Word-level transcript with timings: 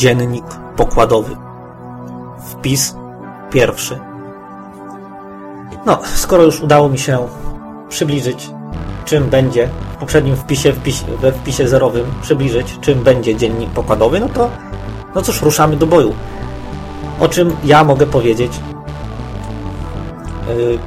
dziennik 0.00 0.44
pokładowy. 0.76 1.36
Wpis 2.50 2.96
pierwszy. 3.50 3.98
No, 5.86 5.98
skoro 6.14 6.42
już 6.42 6.60
udało 6.60 6.88
mi 6.88 6.98
się 6.98 7.28
przybliżyć, 7.88 8.50
czym 9.04 9.30
będzie 9.30 9.68
w 9.94 9.96
poprzednim 9.96 10.36
wpisie, 10.36 10.72
we 11.20 11.32
wpisie 11.32 11.68
zerowym, 11.68 12.06
przybliżyć, 12.22 12.78
czym 12.80 13.02
będzie 13.02 13.36
dziennik 13.36 13.70
pokładowy, 13.70 14.20
no 14.20 14.28
to, 14.28 14.50
no 15.14 15.22
cóż, 15.22 15.42
ruszamy 15.42 15.76
do 15.76 15.86
boju. 15.86 16.14
O 17.20 17.28
czym 17.28 17.56
ja 17.64 17.84
mogę 17.84 18.06
powiedzieć 18.06 18.52
yy, 20.48 20.78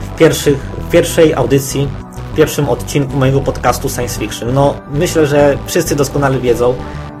w, 0.00 0.18
pierwszych, 0.18 0.58
w 0.58 0.90
pierwszej 0.90 1.34
audycji, 1.34 1.88
w 2.32 2.36
pierwszym 2.36 2.68
odcinku 2.68 3.16
mojego 3.16 3.40
podcastu 3.40 3.88
Science 3.88 4.20
Fiction. 4.20 4.54
No, 4.54 4.74
myślę, 4.90 5.26
że 5.26 5.58
wszyscy 5.66 5.96
doskonale 5.96 6.38
wiedzą, 6.38 6.74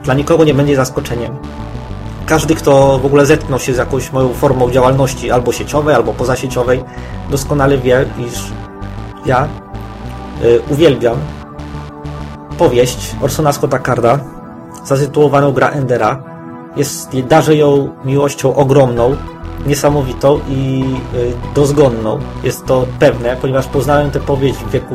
dla 0.08 0.14
nikogo 0.14 0.44
nie 0.44 0.54
będzie 0.54 0.76
zaskoczeniem. 0.76 1.36
Każdy, 2.26 2.54
kto 2.54 2.98
w 2.98 3.06
ogóle 3.06 3.26
zetknął 3.26 3.58
się 3.58 3.74
z 3.74 3.76
jakąś 3.76 4.12
moją 4.12 4.34
formą 4.34 4.70
działalności, 4.70 5.30
albo 5.30 5.52
sieciowej, 5.52 5.94
albo 5.94 6.12
pozasieciowej, 6.12 6.84
doskonale 7.30 7.78
wie, 7.78 8.04
iż 8.18 8.52
ja 9.26 9.48
y, 10.44 10.60
uwielbiam 10.70 11.16
powieść 12.58 13.16
Orsona 13.22 13.52
Scotta 13.52 13.78
Carda 13.78 14.18
zatytułowaną 14.84 15.52
Gra 15.52 15.68
Endera. 15.68 16.22
Jest, 16.76 17.20
darzę 17.20 17.56
ją 17.56 17.88
miłością 18.04 18.54
ogromną, 18.54 19.16
niesamowitą 19.66 20.40
i 20.48 20.84
y, 21.14 21.54
dozgonną. 21.54 22.18
Jest 22.42 22.66
to 22.66 22.86
pewne, 22.98 23.36
ponieważ 23.40 23.66
poznałem 23.66 24.10
tę 24.10 24.20
powieść 24.20 24.58
w 24.58 24.70
wieku 24.70 24.94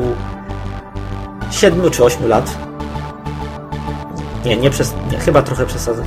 7 1.50 1.90
czy 1.90 2.04
8 2.04 2.28
lat. 2.28 2.73
Nie, 4.44 4.56
nie 4.56 4.70
przez, 4.70 4.94
nie, 5.12 5.18
chyba 5.18 5.42
trochę 5.42 5.66
przesadzę. 5.66 6.02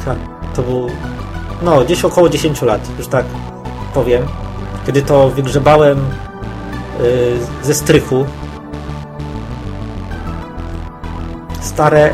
To 0.55 0.63
był, 0.63 0.87
no, 1.61 1.81
gdzieś 1.81 2.05
około 2.05 2.29
10 2.29 2.61
lat, 2.61 2.81
już 2.97 3.07
tak 3.07 3.25
powiem. 3.93 4.25
Kiedy 4.85 5.01
to 5.01 5.29
wygrzebałem 5.29 5.97
y, 7.01 7.63
ze 7.63 7.73
strychu 7.73 8.25
stare 11.61 12.13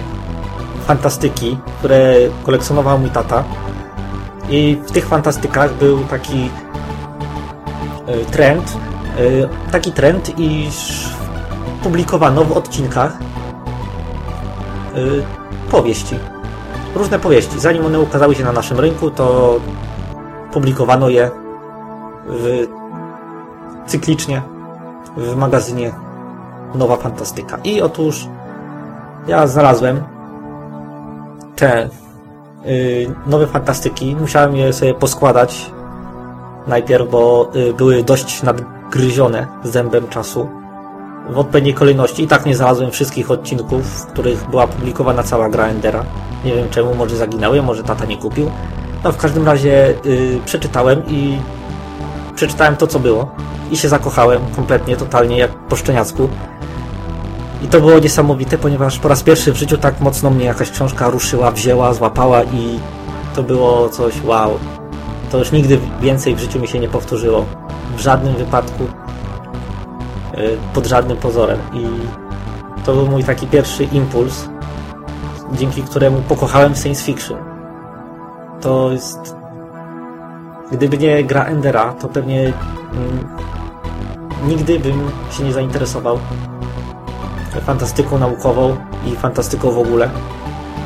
fantastyki, 0.86 1.58
które 1.80 2.14
kolekcjonował 2.44 3.00
mój 3.00 3.10
tata. 3.10 3.44
I 4.50 4.78
w 4.88 4.92
tych 4.92 5.08
fantastykach 5.08 5.74
był 5.74 6.04
taki 6.04 6.50
y, 8.10 8.26
trend, 8.32 8.78
y, 9.20 9.50
taki 9.72 9.92
trend, 9.92 10.40
iż 10.40 11.08
publikowano 11.84 12.44
w 12.44 12.52
odcinkach 12.52 13.18
y, 14.96 15.43
powieści. 15.74 16.16
Różne 16.96 17.20
powieści. 17.20 17.60
Zanim 17.60 17.86
one 17.86 18.00
ukazały 18.00 18.36
się 18.36 18.44
na 18.44 18.52
naszym 18.52 18.80
rynku, 18.80 19.12
to 19.12 19.60
publikowano 20.52 21.10
je 21.10 21.32
w, 22.28 22.68
cyklicznie 23.88 24.42
w 25.18 25.36
magazynie 25.36 25.92
Nowa 26.76 26.98
Fantastyka. 26.98 27.58
I 27.64 27.82
otóż 27.82 28.28
ja 29.28 29.48
znalazłem 29.48 30.04
te 31.56 31.90
y, 32.66 33.12
nowe 33.28 33.48
fantastyki. 33.48 34.16
Musiałem 34.16 34.56
je 34.56 34.74
sobie 34.74 34.94
poskładać 34.94 35.72
najpierw, 36.68 37.10
bo 37.10 37.52
y, 37.56 37.74
były 37.74 38.04
dość 38.04 38.44
nadgryzione 38.44 39.48
zębem 39.64 40.08
czasu 40.08 40.63
w 41.30 41.38
odpowiedniej 41.38 41.74
kolejności. 41.74 42.24
I 42.24 42.28
tak 42.28 42.46
nie 42.46 42.56
znalazłem 42.56 42.92
wszystkich 42.92 43.32
odcinków, 43.32 43.86
w 43.86 44.06
których 44.06 44.50
była 44.50 44.68
publikowana 44.68 45.24
cała 45.24 45.50
gra 45.50 45.68
Endera. 45.68 46.06
Nie 46.46 46.56
wiem 46.56 46.70
czemu, 46.70 46.96
może 46.96 47.18
zaginęły, 47.18 47.62
może 47.62 47.84
tata 47.84 48.06
nie 48.06 48.18
kupił. 48.18 48.52
No 49.04 49.12
w 49.12 49.18
każdym 49.18 49.46
razie 49.46 49.94
y, 50.06 50.40
przeczytałem 50.46 51.04
i 51.08 51.38
przeczytałem 52.36 52.76
to, 52.76 52.88
co 52.88 53.00
było. 53.00 53.32
I 53.72 53.78
się 53.78 53.90
zakochałem 53.90 54.42
kompletnie, 54.56 54.96
totalnie, 54.96 55.38
jak 55.38 55.52
po 55.52 55.76
szczeniacku. 55.76 56.30
I 57.64 57.68
to 57.68 57.80
było 57.80 58.00
niesamowite, 58.00 58.58
ponieważ 58.58 59.00
po 59.00 59.08
raz 59.08 59.24
pierwszy 59.24 59.52
w 59.52 59.56
życiu 59.56 59.78
tak 59.78 60.00
mocno 60.00 60.30
mnie 60.30 60.46
jakaś 60.46 60.72
książka 60.72 61.10
ruszyła, 61.10 61.52
wzięła, 61.52 61.94
złapała 61.94 62.44
i 62.44 62.80
to 63.36 63.44
było 63.44 63.90
coś 63.90 64.24
wow. 64.24 64.60
To 65.32 65.38
już 65.38 65.52
nigdy 65.52 65.80
więcej 66.02 66.36
w 66.36 66.40
życiu 66.40 66.60
mi 66.60 66.68
się 66.68 66.80
nie 66.80 66.90
powtórzyło. 66.90 67.46
W 67.98 68.00
żadnym 68.00 68.36
wypadku. 68.36 69.03
Y, 70.38 70.58
pod 70.74 70.88
żadnym 70.88 71.18
pozorem. 71.18 71.60
I 71.74 71.86
to 72.86 72.94
był 72.94 73.08
mój 73.08 73.24
taki 73.24 73.48
pierwszy 73.48 73.84
impuls, 73.84 74.50
dzięki 75.54 75.84
któremu 75.84 76.22
pokochałem 76.22 76.76
science 76.76 77.04
fiction. 77.04 77.38
To 78.62 78.92
jest... 78.92 79.36
Gdyby 80.72 80.98
nie 80.98 81.24
gra 81.24 81.46
Endera, 81.46 81.94
to 81.94 82.08
pewnie 82.08 82.42
mm, 82.42 83.28
nigdy 84.48 84.80
bym 84.80 85.12
się 85.32 85.44
nie 85.44 85.54
zainteresował 85.54 86.20
fantastyką 87.62 88.18
naukową 88.18 88.78
i 89.06 89.16
fantastyką 89.16 89.72
w 89.72 89.78
ogóle. 89.78 90.10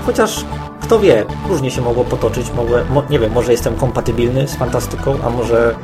Chociaż 0.06 0.46
kto 0.82 1.00
wie, 1.00 1.26
różnie 1.50 1.72
się 1.72 1.82
mogło 1.82 2.04
potoczyć. 2.04 2.54
Mogę, 2.54 2.86
mo, 2.86 3.04
nie 3.10 3.20
wiem, 3.20 3.32
może 3.32 3.52
jestem 3.52 3.76
kompatybilny 3.76 4.48
z 4.48 4.56
fantastyką, 4.56 5.16
a 5.26 5.30
może 5.30 5.76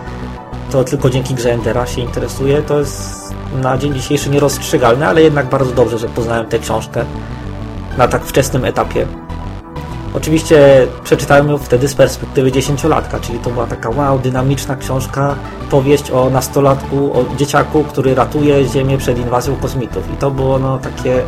to 0.74 0.84
tylko 0.84 1.10
dzięki 1.10 1.34
grze 1.34 1.54
Endera 1.54 1.86
się 1.86 2.02
interesuje. 2.02 2.62
To 2.62 2.80
jest 2.80 3.34
na 3.62 3.78
dzień 3.78 3.94
dzisiejszy 3.94 4.30
nierozstrzygalne, 4.30 5.08
ale 5.08 5.22
jednak 5.22 5.50
bardzo 5.50 5.72
dobrze, 5.72 5.98
że 5.98 6.10
poznałem 6.10 6.46
tę 6.46 6.60
książkę 6.60 7.06
na 7.98 8.08
tak 8.08 8.26
wczesnym 8.26 8.66
etapie. 8.66 9.08
Oczywiście 10.14 10.88
przeczytałem 11.04 11.50
ją 11.50 11.58
wtedy 11.58 11.88
z 11.88 11.96
perspektywy 11.96 12.52
dziesięciolatka, 12.52 13.20
czyli 13.20 13.40
to 13.40 13.50
była 13.50 13.68
taka 13.68 13.90
wow, 13.90 14.20
dynamiczna 14.20 14.76
książka, 14.76 15.36
powieść 15.70 16.12
o 16.12 16.30
nastolatku, 16.30 17.20
o 17.20 17.36
dzieciaku, 17.36 17.84
który 17.84 18.16
ratuje 18.16 18.68
Ziemię 18.68 18.98
przed 18.98 19.18
inwazją 19.18 19.56
kosmitów. 19.56 20.14
I 20.14 20.18
to 20.18 20.32
było 20.32 20.60
no 20.60 20.78
takie, 20.78 21.22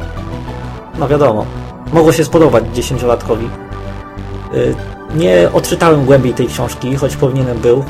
no 0.99 1.07
wiadomo, 1.07 1.45
mogło 1.93 2.11
się 2.11 2.23
spodobać 2.23 2.63
dziesięciolatkowi. 2.73 3.49
Y, 4.53 4.75
nie 5.15 5.49
odczytałem 5.53 6.05
głębiej 6.05 6.33
tej 6.33 6.47
książki, 6.47 6.95
choć 6.95 7.15
powinienem 7.15 7.57
był, 7.57 7.83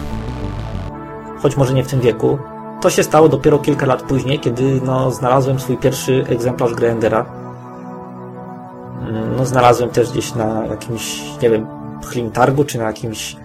choć 1.46 1.58
może 1.58 1.74
nie 1.74 1.84
w 1.84 1.88
tym 1.88 2.02
wieku. 2.02 2.38
To 2.82 2.90
się 2.90 3.04
stało 3.04 3.30
dopiero 3.30 3.60
kilka 3.60 3.86
lat 3.86 4.02
później, 4.02 4.40
kiedy 4.40 4.82
no, 4.86 5.12
znalazłem 5.12 5.60
swój 5.60 5.78
pierwszy 5.78 6.26
egzemplarz 6.30 6.74
Grendera 6.74 7.26
no, 9.38 9.46
znalazłem 9.46 9.90
też 9.90 10.12
gdzieś 10.12 10.36
na 10.36 10.66
jakimś, 10.66 11.22
nie 11.42 11.50
wiem, 11.50 11.68
targu, 12.34 12.64
czy 12.64 12.78
na 12.78 12.84
jakimś 12.84 13.36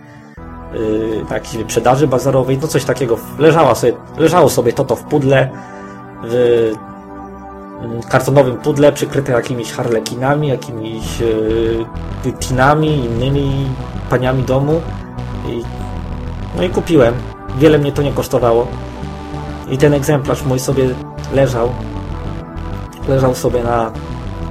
yy, 0.73 1.25
na 1.29 1.35
jakiejś 1.35 1.57
wyprzedaży 1.57 2.07
bazarowej, 2.07 2.59
no 2.63 2.69
coś 2.69 2.85
takiego. 2.85 3.17
Leżało 3.39 3.75
sobie, 3.75 3.93
leżało 4.19 4.49
sobie 4.49 4.73
to 4.73 4.85
to 4.85 4.97
w 4.97 5.03
pudle, 5.03 5.51
w 6.25 6.35
mm, 7.83 8.03
kartonowym 8.03 8.57
pudle 8.57 8.93
przykryte 8.93 9.33
jakimiś 9.33 9.73
harlekinami, 9.73 10.49
jakimiś 10.49 11.21
yy, 11.21 12.33
tinami, 12.33 13.05
innymi 13.05 13.67
paniami 14.11 14.43
domu. 14.43 14.81
I, 15.49 15.63
no 16.57 16.63
i 16.63 16.71
kupiłem. 16.71 17.15
Wiele 17.59 17.79
mnie 17.79 17.93
to 17.93 18.03
nie 18.03 18.13
kosztowało. 18.13 18.67
I 19.71 19.79
ten 19.79 19.95
egzemplarz 19.95 20.45
mój 20.45 20.59
sobie 20.59 20.89
leżał. 21.33 21.69
Leżał 23.09 23.35
sobie 23.35 23.63
na 23.63 23.93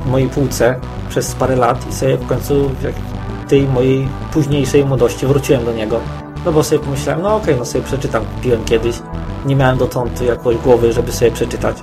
mojej 0.05 0.29
półce 0.29 0.79
przez 1.09 1.35
parę 1.35 1.55
lat 1.55 1.89
i 1.89 1.93
sobie 1.93 2.17
w 2.17 2.27
końcu 2.27 2.69
w 2.69 3.49
tej 3.49 3.67
mojej 3.67 4.07
późniejszej 4.33 4.85
młodości 4.85 5.27
wróciłem 5.27 5.65
do 5.65 5.73
niego. 5.73 5.99
No 6.45 6.51
bo 6.51 6.63
sobie 6.63 6.79
pomyślałem, 6.79 7.21
no 7.21 7.35
okej, 7.35 7.43
okay, 7.43 7.55
no 7.55 7.65
sobie 7.65 7.83
przeczytam, 7.83 8.25
kupiłem 8.25 8.65
kiedyś. 8.65 8.95
Nie 9.45 9.55
miałem 9.55 9.77
dotąd 9.77 10.21
jakoś 10.21 10.57
głowy, 10.57 10.93
żeby 10.93 11.11
sobie 11.11 11.31
przeczytać. 11.31 11.77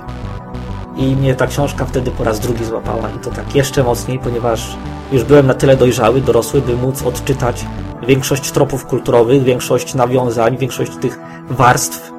I 0.95 1.15
mnie 1.15 1.35
ta 1.35 1.47
książka 1.47 1.85
wtedy 1.85 2.11
po 2.11 2.23
raz 2.23 2.39
drugi 2.39 2.65
złapała 2.65 3.09
i 3.09 3.19
to 3.19 3.31
tak 3.31 3.55
jeszcze 3.55 3.83
mocniej, 3.83 4.19
ponieważ 4.19 4.77
już 5.11 5.23
byłem 5.23 5.47
na 5.47 5.53
tyle 5.53 5.77
dojrzały, 5.77 6.21
dorosły, 6.21 6.61
by 6.61 6.77
móc 6.77 7.03
odczytać 7.03 7.65
większość 8.07 8.51
tropów 8.51 8.85
kulturowych, 8.85 9.43
większość 9.43 9.95
nawiązań, 9.95 10.57
większość 10.57 10.91
tych 11.01 11.19
warstw 11.49 12.11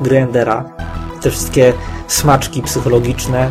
Grendera, 0.00 0.64
te 1.20 1.30
wszystkie 1.30 1.72
smaczki 2.08 2.62
psychologiczne, 2.62 3.50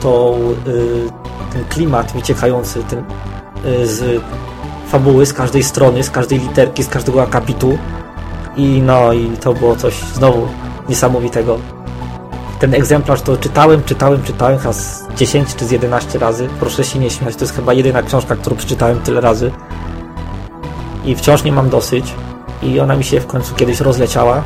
tą 0.00 0.38
yy, 0.66 1.10
ten 1.52 1.64
klimat 1.64 2.12
wyciekający 2.12 2.84
ten, 2.84 3.04
y, 3.66 3.86
z 3.86 4.22
fabuły, 4.88 5.26
z 5.26 5.32
każdej 5.32 5.62
strony, 5.62 6.02
z 6.02 6.10
każdej 6.10 6.38
literki, 6.38 6.82
z 6.82 6.88
każdego 6.88 7.22
akapitu. 7.22 7.78
I 8.56 8.82
no, 8.82 9.12
i 9.12 9.28
to 9.28 9.54
było 9.54 9.76
coś 9.76 9.94
znowu 9.94 10.48
niesamowitego. 10.88 11.58
Ten 12.60 12.74
egzemplarz 12.74 13.22
to 13.22 13.36
czytałem, 13.36 13.82
czytałem, 13.82 14.22
czytałem 14.22 14.58
chyba 14.58 14.72
z 14.72 15.08
10 15.16 15.54
czy 15.54 15.64
z 15.64 15.70
11 15.70 16.18
razy. 16.18 16.48
Proszę 16.60 16.84
się 16.84 16.98
nie 16.98 17.10
śmiać, 17.10 17.36
to 17.36 17.40
jest 17.40 17.56
chyba 17.56 17.72
jedyna 17.72 18.02
książka, 18.02 18.36
którą 18.36 18.56
przeczytałem 18.56 19.00
tyle 19.00 19.20
razy. 19.20 19.50
I 21.04 21.14
wciąż 21.14 21.44
nie 21.44 21.52
mam 21.52 21.68
dosyć. 21.68 22.14
I 22.62 22.80
ona 22.80 22.96
mi 22.96 23.04
się 23.04 23.20
w 23.20 23.26
końcu 23.26 23.54
kiedyś 23.54 23.80
rozleciała. 23.80 24.42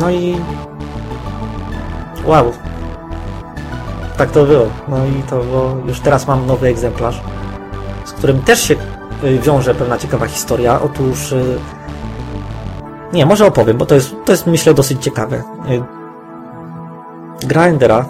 No 0.00 0.10
i... 0.10 0.36
Wow, 2.24 2.52
tak 4.20 4.30
to 4.30 4.44
było. 4.44 4.66
No 4.88 4.96
i 5.06 5.22
to 5.22 5.38
było, 5.38 5.76
już 5.86 6.00
teraz 6.00 6.26
mam 6.26 6.46
nowy 6.46 6.68
egzemplarz. 6.68 7.20
którym 8.18 8.42
też 8.42 8.62
się 8.62 8.74
y, 9.24 9.38
wiąże 9.38 9.74
pewna 9.74 9.98
ciekawa 9.98 10.26
historia. 10.26 10.80
Otóż 10.82 11.32
y, 11.32 11.58
nie, 13.12 13.26
może 13.26 13.46
opowiem, 13.46 13.78
bo 13.78 13.86
to 13.86 13.94
jest, 13.94 14.14
to 14.24 14.32
jest 14.32 14.46
myślę 14.46 14.74
dosyć 14.74 15.04
ciekawe. 15.04 15.36
Y, 15.36 15.82
Gra 17.46 17.66
Endera 17.66 18.04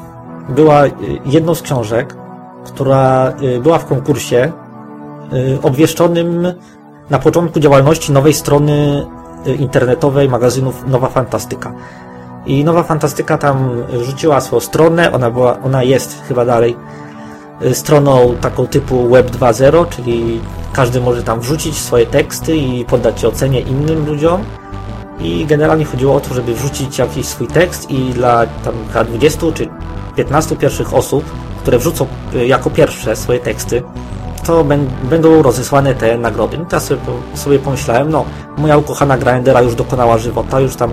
była 0.48 0.82
jedną 1.24 1.54
z 1.54 1.62
książek, 1.62 2.16
która 2.64 3.32
była 3.62 3.78
w 3.78 3.86
konkursie 3.86 4.52
obwieszczonym 5.62 6.52
na 7.10 7.18
początku 7.18 7.60
działalności 7.60 8.12
nowej 8.12 8.34
strony 8.34 9.06
internetowej 9.58 10.28
magazynów 10.28 10.86
Nowa 10.86 11.08
Fantastyka. 11.08 11.72
I 12.46 12.64
Nowa 12.64 12.82
Fantastyka 12.82 13.38
tam 13.38 13.84
rzuciła 14.02 14.40
swoją 14.40 14.60
stronę, 14.60 15.12
ona 15.12 15.30
była, 15.30 15.60
ona 15.62 15.82
jest 15.82 16.22
chyba 16.28 16.44
dalej 16.44 16.76
y, 17.62 17.74
stroną 17.74 18.34
taką 18.40 18.66
typu 18.66 19.08
Web 19.08 19.30
2.0, 19.30 19.88
czyli 19.88 20.40
każdy 20.72 21.00
może 21.00 21.22
tam 21.22 21.40
wrzucić 21.40 21.78
swoje 21.78 22.06
teksty 22.06 22.56
i 22.56 22.84
poddać 22.84 23.22
je 23.22 23.28
ocenie 23.28 23.60
innym 23.60 24.06
ludziom. 24.06 24.44
I 25.20 25.46
generalnie 25.46 25.84
chodziło 25.84 26.14
o 26.14 26.20
to, 26.20 26.34
żeby 26.34 26.54
wrzucić 26.54 26.98
jakiś 26.98 27.26
swój 27.26 27.46
tekst 27.46 27.90
i 27.90 28.10
dla 28.10 28.46
tam 28.46 29.06
20 29.06 29.46
czy 29.54 29.68
15 30.16 30.56
pierwszych 30.56 30.94
osób, 30.94 31.24
które 31.60 31.78
wrzucą 31.78 32.06
y, 32.34 32.46
jako 32.46 32.70
pierwsze 32.70 33.16
swoje 33.16 33.38
teksty, 33.38 33.82
to 34.46 34.64
będą 35.02 35.42
rozesłane 35.42 35.94
te 35.94 36.18
nagrody. 36.18 36.58
No 36.58 36.64
teraz 36.64 36.84
sobie, 36.84 37.00
sobie 37.34 37.58
pomyślałem, 37.58 38.10
no, 38.10 38.24
moja 38.58 38.76
ukochana 38.76 39.18
Grindera 39.18 39.62
już 39.62 39.74
dokonała 39.74 40.18
żywota, 40.18 40.60
już 40.60 40.76
tam 40.76 40.90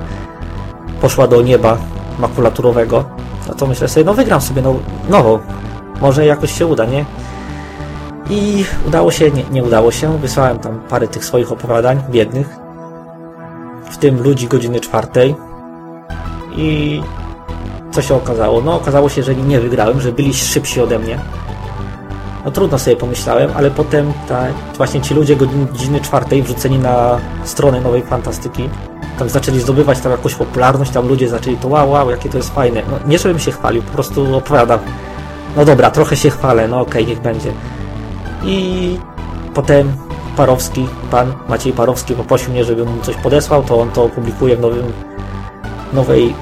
poszła 1.02 1.28
do 1.28 1.42
nieba 1.42 1.78
makulaturowego, 2.20 3.04
no 3.48 3.54
to 3.56 3.68
myślę 3.68 3.88
sobie, 3.88 4.04
no 4.04 4.14
wygram 4.14 4.42
sobie 4.42 4.62
no, 4.62 4.76
nową. 5.10 5.40
Może 6.02 6.26
jakoś 6.26 6.58
się 6.58 6.66
uda, 6.66 6.86
nie? 6.86 7.06
I 8.30 8.66
udało 8.88 9.12
się, 9.12 9.32
nie, 9.32 9.44
nie 9.52 9.64
udało 9.64 9.92
się. 9.92 10.18
Wysłałem 10.18 10.60
tam 10.60 10.80
parę 10.90 11.08
tych 11.08 11.26
swoich 11.26 11.52
opowiadań, 11.52 12.04
biednych. 12.10 12.56
W 13.90 13.98
tym 13.98 14.24
ludzi 14.24 14.48
godziny 14.48 14.80
czwartej. 14.80 15.36
I 16.56 17.02
co 17.92 18.02
się 18.02 18.16
okazało? 18.16 18.62
No 18.62 18.76
okazało 18.76 19.10
się, 19.10 19.24
że 19.24 19.36
nie 19.36 19.60
wygrałem, 19.60 20.02
że 20.02 20.12
byli 20.12 20.34
szybsi 20.34 20.82
ode 20.82 21.00
mnie. 21.00 21.20
No 22.48 22.52
trudno 22.52 22.80
sobie 22.80 22.96
pomyślałem, 22.96 23.52
ale 23.56 23.72
potem 23.72 24.14
ta, 24.28 24.46
właśnie 24.78 25.02
ci 25.02 25.14
ludzie 25.14 25.36
godziny 25.36 26.02
czwartej 26.02 26.44
wrzuceni 26.44 26.80
na 26.80 27.20
stronę 27.44 27.82
Nowej 27.82 28.04
Fantastyki 28.04 28.70
tam 29.20 29.30
zaczęli 29.30 29.60
zdobywać 29.60 30.00
tam 30.00 30.12
jakąś 30.12 30.36
popularność, 30.36 30.92
tam 30.92 31.08
ludzie 31.08 31.30
zaczęli 31.30 31.58
to 31.58 31.68
wow, 31.68 31.90
wow, 31.90 32.10
jakie 32.10 32.30
to 32.30 32.38
jest 32.38 32.54
fajne. 32.54 32.82
No, 32.92 33.00
nie 33.08 33.20
żebym 33.20 33.40
się 33.40 33.52
chwalił, 33.52 33.82
po 33.82 33.92
prostu 33.92 34.38
opowiadam. 34.38 34.80
No 35.56 35.66
dobra, 35.66 35.92
trochę 35.92 36.16
się 36.16 36.30
chwalę, 36.30 36.68
no 36.68 36.82
okej, 36.82 37.04
okay, 37.04 37.14
niech 37.14 37.22
będzie. 37.22 37.52
I 38.44 38.98
potem 39.54 39.92
Parowski, 40.38 40.88
pan 41.12 41.34
Maciej 41.50 41.74
Parowski 41.74 42.14
poprosił 42.14 42.52
mnie, 42.52 42.64
żebym 42.64 42.96
mu 42.96 43.02
coś 43.02 43.16
podesłał, 43.16 43.64
to 43.64 43.80
on 43.80 43.92
to 43.92 44.04
opublikuje 44.04 44.56
w 44.56 44.60
nowym, 44.60 44.94
nowej 45.94 46.34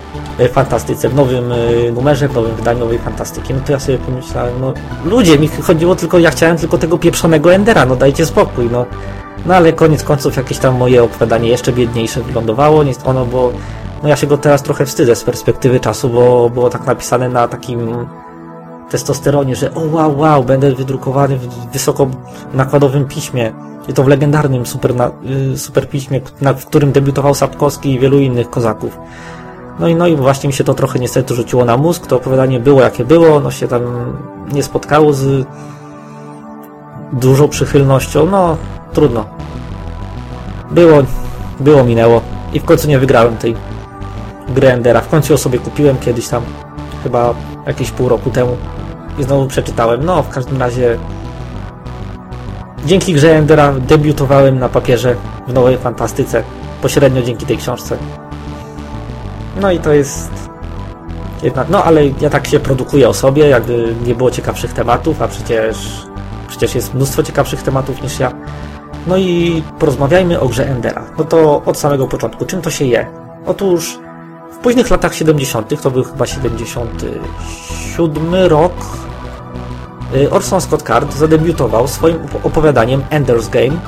fantastyce, 0.52 1.10
w 1.10 1.16
nowym 1.16 1.52
e, 1.52 1.92
numerze, 1.92 2.28
w 2.28 2.34
nowym 2.34 2.56
wydaniu 2.56 2.80
nowej 2.80 3.00
fantastyki. 3.00 3.54
No 3.54 3.60
to 3.66 3.72
ja 3.72 3.80
sobie 3.80 3.98
pomyślałem, 3.98 4.54
no 4.62 4.74
ludzie, 5.06 5.40
mi 5.40 5.48
chodziło 5.48 5.96
tylko, 5.96 6.20
ja 6.20 6.32
chciałem 6.32 6.58
tylko 6.58 6.78
tego 6.78 6.98
pieprzonego 6.98 7.54
Endera, 7.54 7.86
no 7.86 7.96
dajcie 7.96 8.26
spokój, 8.26 8.70
no. 8.72 8.86
No 9.46 9.56
ale 9.56 9.74
koniec 9.74 10.04
końców 10.04 10.38
jakieś 10.38 10.58
tam 10.58 10.78
moje 10.78 11.04
opowiadanie 11.04 11.50
jeszcze 11.50 11.74
biedniejsze 11.74 12.22
wylądowało. 12.22 12.84
Nie 12.84 12.94
ono, 13.06 13.26
bo 13.26 13.52
no 14.04 14.10
ja 14.10 14.16
się 14.16 14.28
go 14.28 14.38
teraz 14.38 14.64
trochę 14.64 14.86
wstydzę 14.86 15.16
z 15.16 15.24
perspektywy 15.24 15.80
czasu, 15.80 16.10
bo 16.10 16.50
było 16.50 16.70
tak 16.70 16.86
napisane 16.86 17.30
na 17.30 17.48
takim 17.48 18.08
testosteronie, 18.90 19.56
że 19.56 19.74
o 19.74 19.80
wow, 19.80 20.20
wow, 20.20 20.44
będę 20.44 20.76
wydrukowany 20.76 21.38
w 21.38 21.72
wysoko 21.74 22.08
nakładowym 22.54 23.06
piśmie. 23.06 23.54
I 23.88 23.94
to 23.94 24.04
w 24.04 24.08
legendarnym 24.08 24.66
super, 24.66 24.96
na, 24.96 25.12
y, 25.54 25.58
super 25.58 25.90
piśmie, 25.90 26.22
na, 26.42 26.54
w 26.54 26.66
którym 26.66 26.92
debiutował 26.92 27.36
Sapkowski 27.36 27.94
i 27.94 28.00
wielu 28.00 28.20
innych 28.20 28.50
kozaków. 28.50 28.98
No 29.80 29.88
i, 29.88 29.95
no 29.95 30.07
i 30.07 30.16
właśnie 30.16 30.48
mi 30.48 30.54
się 30.54 30.63
to 30.63 30.74
trochę 30.74 31.00
niestety 31.00 31.36
rzuciło 31.36 31.66
na 31.66 31.77
mózg. 31.77 32.07
To 32.07 32.16
opowiadanie 32.16 32.60
było 32.60 32.81
jakie 32.81 33.06
było, 33.06 33.39
no 33.39 33.51
się 33.51 33.68
tam 33.68 33.81
nie 34.54 34.63
spotkało 34.63 35.13
z 35.13 35.48
dużą 37.13 37.48
przychylnością. 37.48 38.25
No, 38.25 38.57
trudno. 38.94 39.25
Było, 40.72 40.98
było, 41.60 41.83
minęło. 41.83 42.22
I 42.54 42.60
w 42.60 42.66
końcu 42.66 42.88
nie 42.88 43.00
wygrałem 43.00 43.38
tej 43.38 43.56
gry 44.50 44.72
Endera. 44.72 45.01
W 45.01 45.10
końcu 45.10 45.33
ją 45.33 45.38
sobie 45.38 45.60
kupiłem 45.60 45.98
kiedyś 45.98 46.28
tam, 46.28 46.44
chyba 47.04 47.33
jakieś 47.68 47.92
pół 47.92 48.10
roku 48.10 48.30
temu. 48.30 48.57
I 49.19 49.24
znowu 49.24 49.48
przeczytałem. 49.48 50.06
No, 50.06 50.24
w 50.24 50.30
każdym 50.30 50.60
razie 50.60 50.98
dzięki 52.86 53.13
grze 53.13 53.38
Endera 53.38 53.74
debiutowałem 53.74 54.60
na 54.60 54.69
papierze 54.69 55.16
w 55.48 55.54
Nowej 55.54 55.78
Fantastyce. 55.78 56.44
Pośrednio 56.81 57.21
dzięki 57.21 57.45
tej 57.45 57.57
książce. 57.57 57.98
No 59.62 59.72
i 59.72 59.80
to 59.80 59.94
jest 59.94 60.31
jednak, 61.44 61.69
no 61.69 61.84
ale 61.84 62.07
ja 62.07 62.30
tak 62.30 62.48
się 62.48 62.60
produkuję 62.60 63.10
o 63.10 63.13
sobie, 63.13 63.48
jakby 63.48 63.96
nie 64.06 64.16
było 64.16 64.31
ciekawszych 64.31 64.74
tematów, 64.74 65.22
a 65.22 65.28
przecież 65.28 66.06
przecież 66.48 66.75
jest 66.75 66.94
mnóstwo 66.94 67.24
ciekawszych 67.24 67.63
tematów 67.63 68.04
niż 68.04 68.19
ja. 68.19 68.31
No 69.07 69.18
i 69.18 69.63
porozmawiajmy 69.80 70.40
o 70.40 70.48
grze 70.48 70.68
Endera. 70.68 71.06
No 71.18 71.24
to 71.24 71.62
od 71.66 71.78
samego 71.78 72.07
początku. 72.07 72.46
Czym 72.46 72.62
to 72.62 72.72
się 72.72 72.86
je? 72.86 73.07
Otóż 73.46 74.00
w 74.52 74.57
późnych 74.57 74.90
latach 74.90 75.16
70., 75.16 75.81
to 75.81 75.92
był 75.92 76.04
chyba 76.04 76.25
77 76.25 78.34
rok, 78.34 78.74
y, 80.16 80.31
Orson 80.31 80.62
Scott 80.62 80.81
Card 80.81 81.13
zadebiutował 81.13 81.88
swoim 81.88 82.19
opowiadaniem 82.44 83.04
Ender's 83.12 83.50
Game 83.50 83.80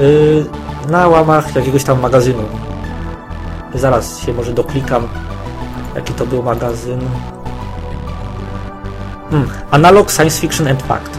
y, 0.00 0.44
na 0.88 1.08
łamach 1.08 1.56
jakiegoś 1.56 1.84
tam 1.84 2.00
magazynu. 2.00 2.42
Zaraz 3.74 4.18
się 4.18 4.32
może 4.32 4.52
doklikam, 4.52 5.08
jaki 5.94 6.12
to 6.14 6.26
był 6.26 6.42
magazyn. 6.42 7.00
Hmm. 9.30 9.48
Analog 9.70 10.10
Science 10.10 10.40
Fiction 10.40 10.68
and 10.68 10.82
Fact. 10.82 11.18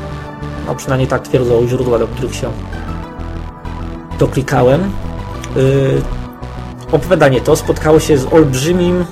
No 0.67 0.75
przynajmniej 0.75 1.07
tak 1.07 1.21
twierdzą 1.21 1.67
źródła, 1.67 1.99
do 1.99 2.07
których 2.07 2.35
się 2.35 2.51
doklikałem. 4.19 4.91
Yy, 5.55 6.01
opowiadanie 6.91 7.41
to 7.41 7.55
spotkało 7.55 7.99
się 7.99 8.17
z 8.17 8.33
olbrzymim 8.33 9.05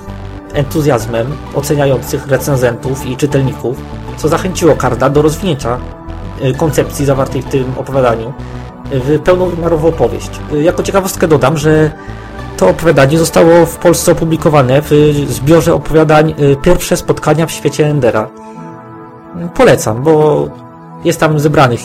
entuzjazmem 0.52 1.26
oceniających 1.54 2.26
recenzentów 2.26 3.06
i 3.06 3.16
czytelników, 3.16 3.76
co 4.16 4.28
zachęciło 4.28 4.76
Karda 4.76 5.10
do 5.10 5.22
rozwinięcia 5.22 5.78
yy, 6.40 6.54
koncepcji 6.54 7.04
zawartej 7.04 7.42
w 7.42 7.44
tym 7.48 7.64
opowiadaniu 7.76 8.32
w 8.92 9.18
pełnowymiarową 9.18 9.88
opowieść. 9.88 10.30
Yy, 10.52 10.62
jako 10.62 10.82
ciekawostkę 10.82 11.28
dodam, 11.28 11.58
że 11.58 11.90
to 12.60 12.68
opowiadanie 12.68 13.18
zostało 13.18 13.66
w 13.66 13.76
Polsce 13.76 14.12
opublikowane 14.12 14.82
w 14.82 14.90
zbiorze 15.28 15.74
opowiadań 15.74 16.34
yy, 16.38 16.56
Pierwsze 16.56 16.96
spotkania 16.96 17.46
w 17.46 17.50
świecie 17.50 17.86
Endera. 17.86 18.28
Polecam, 19.54 20.02
bo 20.02 20.44
jest 21.04 21.20
tam 21.20 21.40
zebranych 21.40 21.80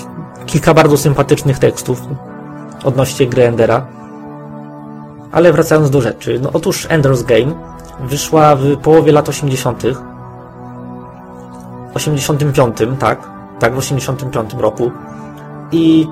kilka 0.45 0.73
bardzo 0.73 0.97
sympatycznych 0.97 1.59
tekstów 1.59 2.01
odnośnie 2.83 3.27
gry 3.27 3.43
Endera. 3.43 3.85
Ale 5.31 5.53
wracając 5.53 5.89
do 5.89 6.01
rzeczy, 6.01 6.39
no 6.43 6.49
otóż 6.53 6.87
Ender's 6.87 7.25
Game 7.25 7.53
wyszła 7.99 8.55
w 8.55 8.77
połowie 8.77 9.11
lat 9.11 9.29
80. 9.29 9.83
85, 11.93 12.77
tak, 12.99 13.29
tak, 13.59 13.75
w 13.75 13.77
85 13.77 14.53
roku 14.53 14.91
i 15.71 16.07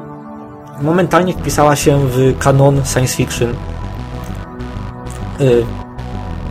momentalnie 0.81 1.33
wpisała 1.33 1.75
się 1.75 1.99
w 2.07 2.37
kanon 2.39 2.81
science 2.85 3.15
fiction. 3.15 3.53
Yy, 5.39 5.65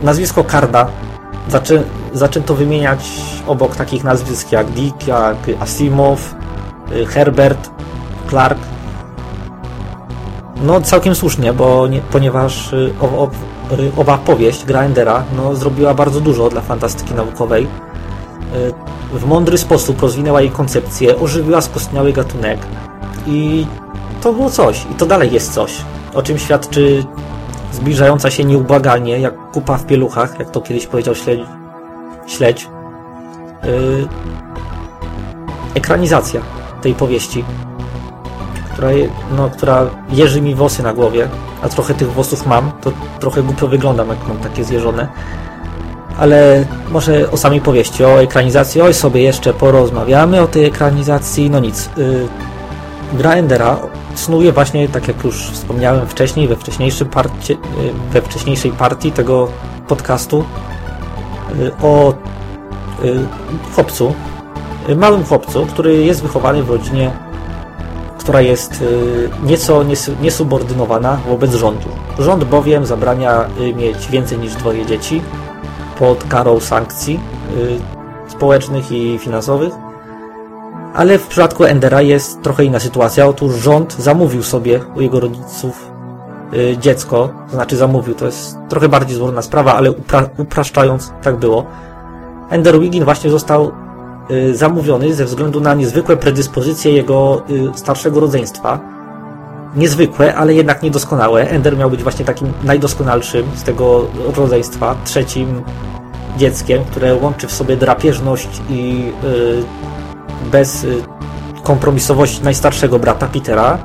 nazwisko 0.03 0.43
Karda 0.43 0.87
zaczę, 1.47 1.83
zaczęto 2.13 2.55
wymieniać 2.55 3.09
obok 3.47 3.75
takich 3.75 4.03
nazwisk 4.03 4.51
jak 4.51 4.67
Dick, 4.67 5.07
jak 5.07 5.37
Asimov, 5.59 6.35
yy, 6.91 7.05
Herbert, 7.05 7.69
Clark, 8.29 8.59
no 10.63 10.81
całkiem 10.81 11.15
słusznie, 11.15 11.53
bo 11.53 11.87
nie, 11.87 12.01
ponieważ 12.11 12.73
y, 12.73 12.93
y, 13.79 13.91
owa 13.97 14.17
powieść 14.17 14.65
Grindera 14.65 15.23
no, 15.37 15.55
zrobiła 15.55 15.93
bardzo 15.93 16.21
dużo 16.21 16.49
dla 16.49 16.61
fantastyki 16.61 17.13
naukowej. 17.13 17.67
Y, 19.13 19.17
w 19.17 19.25
mądry 19.25 19.57
sposób 19.57 20.01
rozwinęła 20.01 20.41
jej 20.41 20.51
koncepcję, 20.51 21.19
ożywiła 21.19 21.61
skostniały 21.61 22.13
gatunek 22.13 22.59
i 23.27 23.67
to 24.21 24.33
było 24.33 24.49
coś. 24.49 24.85
I 24.91 24.95
to 24.95 25.05
dalej 25.05 25.31
jest 25.31 25.53
coś, 25.53 25.75
o 26.13 26.21
czym 26.21 26.37
świadczy 26.37 27.05
zbliżająca 27.73 28.31
się 28.31 28.45
nieubłagalnie, 28.45 29.19
jak 29.19 29.51
kupa 29.51 29.77
w 29.77 29.85
pieluchach, 29.85 30.39
jak 30.39 30.51
to 30.51 30.61
kiedyś 30.61 30.87
powiedział 30.87 31.15
śledź, 31.15 31.41
śledź 32.27 32.67
yy, 33.63 34.07
ekranizacja 35.75 36.41
tej 36.81 36.93
powieści 36.93 37.43
która, 38.73 38.89
no, 39.37 39.49
która 39.49 39.89
jeży 40.09 40.41
mi 40.41 40.55
włosy 40.55 40.83
na 40.83 40.93
głowie, 40.93 41.27
a 41.61 41.69
trochę 41.69 41.93
tych 41.93 42.11
włosów 42.11 42.45
mam, 42.45 42.71
to 42.81 42.91
trochę 43.19 43.43
głupio 43.43 43.67
wyglądam, 43.67 44.09
jak 44.09 44.27
mam 44.27 44.37
takie 44.37 44.63
zjeżone. 44.63 45.07
Ale 46.19 46.65
może 46.91 47.31
o 47.31 47.37
samej 47.37 47.61
powieści, 47.61 48.05
o 48.05 48.21
ekranizacji, 48.21 48.81
oj 48.81 48.93
sobie 48.93 49.21
jeszcze 49.21 49.53
porozmawiamy 49.53 50.41
o 50.41 50.47
tej 50.47 50.65
ekranizacji, 50.65 51.49
no 51.49 51.59
nic. 51.59 51.89
Yy, 51.97 52.27
gra 53.13 53.31
Endera 53.31 53.77
snuje 54.15 54.51
właśnie, 54.51 54.89
tak 54.89 55.07
jak 55.07 55.23
już 55.23 55.35
wspomniałem 55.35 56.07
wcześniej, 56.07 56.47
we, 56.47 56.55
wcześniejszej 56.55 57.07
partii, 57.07 57.57
we 58.11 58.21
wcześniejszej 58.21 58.71
partii 58.71 59.11
tego 59.11 59.47
podcastu 59.87 60.43
o 61.81 62.13
chłopcu, 63.75 64.13
małym 64.95 65.25
chłopcu, 65.25 65.65
który 65.65 66.03
jest 66.03 66.21
wychowany 66.21 66.63
w 66.63 66.69
rodzinie, 66.69 67.11
która 68.17 68.41
jest 68.41 68.83
nieco 69.43 69.83
niesubordynowana 70.21 71.17
wobec 71.29 71.53
rządu. 71.53 71.89
Rząd 72.19 72.43
bowiem 72.43 72.85
zabrania 72.85 73.45
mieć 73.75 74.07
więcej 74.07 74.37
niż 74.37 74.55
dwoje 74.55 74.85
dzieci 74.85 75.21
pod 75.99 76.23
karą 76.23 76.59
sankcji 76.59 77.19
społecznych 78.27 78.91
i 78.91 79.19
finansowych 79.19 79.73
ale 80.93 81.17
w 81.17 81.27
przypadku 81.27 81.63
Endera 81.63 82.01
jest 82.01 82.41
trochę 82.41 82.65
inna 82.65 82.79
sytuacja. 82.79 83.27
Otóż 83.27 83.55
rząd 83.55 83.93
zamówił 83.93 84.43
sobie 84.43 84.79
u 84.95 85.01
jego 85.01 85.19
rodziców 85.19 85.91
y, 86.53 86.77
dziecko, 86.77 87.29
to 87.47 87.53
znaczy 87.53 87.77
zamówił, 87.77 88.15
to 88.15 88.25
jest 88.25 88.57
trochę 88.69 88.89
bardziej 88.89 89.17
złożona 89.17 89.41
sprawa, 89.41 89.75
ale 89.75 89.91
upra 89.91 90.29
upraszczając, 90.37 91.13
tak 91.21 91.35
było. 91.35 91.65
Ender 92.49 92.79
Wiggin 92.79 93.03
właśnie 93.03 93.29
został 93.29 93.71
y, 94.31 94.55
zamówiony 94.55 95.13
ze 95.13 95.25
względu 95.25 95.61
na 95.61 95.73
niezwykłe 95.73 96.17
predyspozycje 96.17 96.93
jego 96.93 97.41
y, 97.49 97.77
starszego 97.77 98.19
rodzeństwa. 98.19 98.79
Niezwykłe, 99.75 100.35
ale 100.35 100.53
jednak 100.53 100.83
niedoskonałe. 100.83 101.49
Ender 101.49 101.77
miał 101.77 101.89
być 101.89 102.03
właśnie 102.03 102.25
takim 102.25 102.53
najdoskonalszym 102.63 103.45
z 103.55 103.63
tego 103.63 104.07
rodzeństwa, 104.37 104.95
trzecim 105.05 105.61
dzieckiem, 106.37 106.83
które 106.91 107.15
łączy 107.15 107.47
w 107.47 107.51
sobie 107.51 107.77
drapieżność 107.77 108.61
i 108.69 109.11
bez 110.51 110.83
y, 110.83 111.03
kompromisowości 111.63 112.43
najstarszego 112.43 112.99
brata 112.99 113.27
Petera 113.27 113.77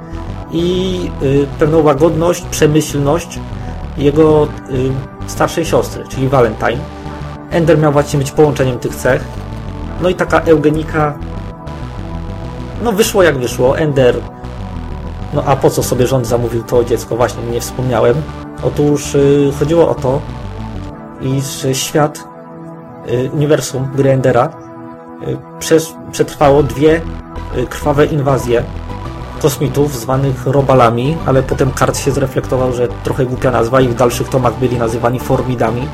i 0.51 1.11
y, 1.23 1.47
pewną 1.59 1.83
łagodność, 1.83 2.45
przemyślność 2.51 3.41
jego 3.99 4.45
y, 4.45 4.49
starszej 5.27 5.65
siostry, 5.65 6.05
czyli 6.09 6.29
Valentine. 6.29 6.79
Ender 7.51 7.79
miał 7.79 7.93
właśnie 7.93 8.19
być 8.19 8.31
połączeniem 8.31 8.79
tych 8.79 8.97
cech. 8.97 9.25
No 10.03 10.09
i 10.09 10.15
taka 10.15 10.41
eugenika 10.41 11.19
no 12.83 12.93
wyszło 12.93 13.23
jak 13.23 13.39
wyszło. 13.39 13.79
Ender 13.79 14.17
no 15.35 15.43
a 15.47 15.57
po 15.57 15.71
co 15.71 15.83
sobie 15.83 16.07
rząd 16.07 16.27
zamówił 16.27 16.63
to 16.63 16.85
dziecko? 16.85 17.17
Właśnie 17.17 17.43
nie 17.43 17.61
wspomniałem. 17.61 18.15
Otóż 18.63 19.17
chodziło 19.59 19.89
o 19.89 19.95
to, 19.95 20.21
iż 21.21 21.67
świat 21.73 22.25
uniwersum 23.33 23.89
gry 23.95 24.11
Endera 24.11 24.68
przetrwało 26.13 26.63
dwie 26.63 27.01
y, 27.57 27.67
krwawe 27.67 28.07
inwazje 28.07 28.63
kosmitów 29.43 29.97
zwanych 29.97 30.47
robalami, 30.47 31.17
ale 31.27 31.43
potem 31.43 31.71
Kart 31.71 31.99
się 31.99 32.11
zreflektował, 32.11 32.73
że 32.73 32.89
trochę 32.89 33.27
głupia 33.27 33.51
nazwa 33.51 33.81
i 33.81 33.89
w 33.89 33.95
dalszych 33.95 34.29
tomach 34.29 34.59
byli 34.59 34.79
nazywani 34.79 35.21
formidami. 35.21 35.89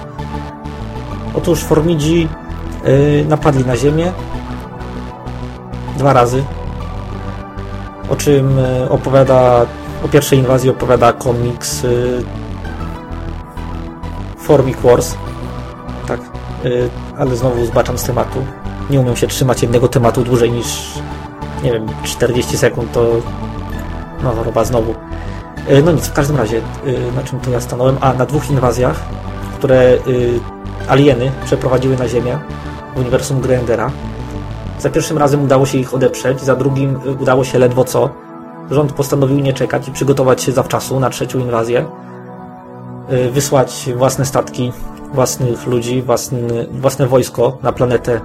Otóż 1.34 1.60
formidzi 1.60 2.28
y, 2.86 3.24
napadli 3.28 3.64
na 3.64 3.76
Ziemię 3.76 4.12
dwa 5.98 6.12
razy, 6.12 6.44
o 8.10 8.16
czym 8.16 8.58
opowiada, 8.88 9.66
o 10.04 10.08
pierwszej 10.08 10.38
inwazji 10.38 10.70
opowiada 10.70 11.12
komiks 11.12 11.82
Formic 14.38 14.78
Wars. 14.80 15.14
Tak, 16.06 16.20
ale 17.18 17.36
znowu 17.36 17.66
zbaczam 17.66 17.98
z 17.98 18.04
tematu 18.04 18.44
nie 18.90 19.00
umiem 19.00 19.16
się 19.16 19.26
trzymać 19.26 19.62
jednego 19.62 19.88
tematu 19.88 20.24
dłużej 20.24 20.50
niż, 20.52 20.92
nie 21.62 21.72
wiem, 21.72 21.86
40 22.04 22.58
sekund, 22.58 22.92
to 22.92 23.06
no 24.22 24.32
choroba 24.32 24.64
znowu. 24.64 24.94
E, 25.68 25.82
no 25.82 25.92
nic, 25.92 26.06
w 26.06 26.12
każdym 26.12 26.36
razie, 26.36 26.58
e, 26.58 27.16
na 27.16 27.22
czym 27.22 27.40
to 27.40 27.50
ja 27.50 27.60
stanąłem? 27.60 27.96
A, 28.00 28.14
na 28.14 28.26
dwóch 28.26 28.50
inwazjach, 28.50 29.04
które 29.58 29.76
e, 29.76 29.98
alieny 30.88 31.32
przeprowadziły 31.44 31.96
na 31.96 32.08
Ziemię 32.08 32.38
w 32.94 32.98
uniwersum 32.98 33.40
Grendera. 33.40 33.90
Za 34.78 34.90
pierwszym 34.90 35.18
razem 35.18 35.44
udało 35.44 35.66
się 35.66 35.78
ich 35.78 35.94
odeprzeć, 35.94 36.40
za 36.40 36.56
drugim 36.56 37.00
udało 37.20 37.44
się 37.44 37.58
ledwo 37.58 37.84
co. 37.84 38.10
Rząd 38.70 38.92
postanowił 38.92 39.38
nie 39.40 39.52
czekać 39.52 39.88
i 39.88 39.92
przygotować 39.92 40.42
się 40.42 40.52
zawczasu 40.52 41.00
na 41.00 41.10
trzecią 41.10 41.38
inwazję. 41.38 41.84
Wysłać 43.32 43.90
własne 43.96 44.24
statki, 44.24 44.72
własnych 45.12 45.66
ludzi, 45.66 46.02
własny, 46.02 46.66
własne 46.70 47.06
wojsko 47.06 47.58
na 47.62 47.72
planetę 47.72 48.20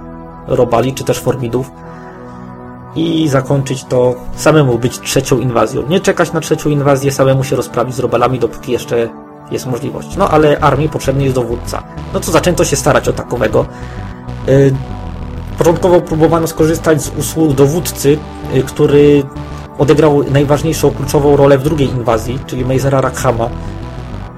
robali, 0.46 0.94
czy 0.94 1.04
też 1.04 1.18
formidów 1.18 1.70
i 2.96 3.28
zakończyć 3.28 3.84
to 3.84 4.14
samemu 4.36 4.78
być 4.78 5.00
trzecią 5.00 5.38
inwazją. 5.38 5.82
Nie 5.88 6.00
czekać 6.00 6.32
na 6.32 6.40
trzecią 6.40 6.70
inwazję, 6.70 7.12
samemu 7.12 7.44
się 7.44 7.56
rozprawić 7.56 7.94
z 7.94 7.98
robalami, 7.98 8.38
dopóki 8.38 8.72
jeszcze 8.72 9.08
jest 9.50 9.66
możliwość. 9.66 10.16
No 10.16 10.28
ale 10.28 10.60
armii 10.60 10.88
potrzebny 10.88 11.22
jest 11.22 11.34
dowódca. 11.34 11.82
No 12.14 12.20
to 12.20 12.32
zaczęto 12.32 12.64
się 12.64 12.76
starać 12.76 13.08
o 13.08 13.12
takowego. 13.12 13.66
Yy, 14.46 14.72
początkowo 15.58 16.00
próbowano 16.00 16.46
skorzystać 16.46 17.02
z 17.02 17.18
usług 17.18 17.52
dowódcy, 17.52 18.18
yy, 18.54 18.62
który 18.62 19.22
odegrał 19.78 20.22
najważniejszą, 20.30 20.90
kluczową 20.90 21.36
rolę 21.36 21.58
w 21.58 21.62
drugiej 21.62 21.88
inwazji, 21.88 22.38
czyli 22.46 22.64
Meizera 22.64 23.00
Rakhama, 23.00 23.48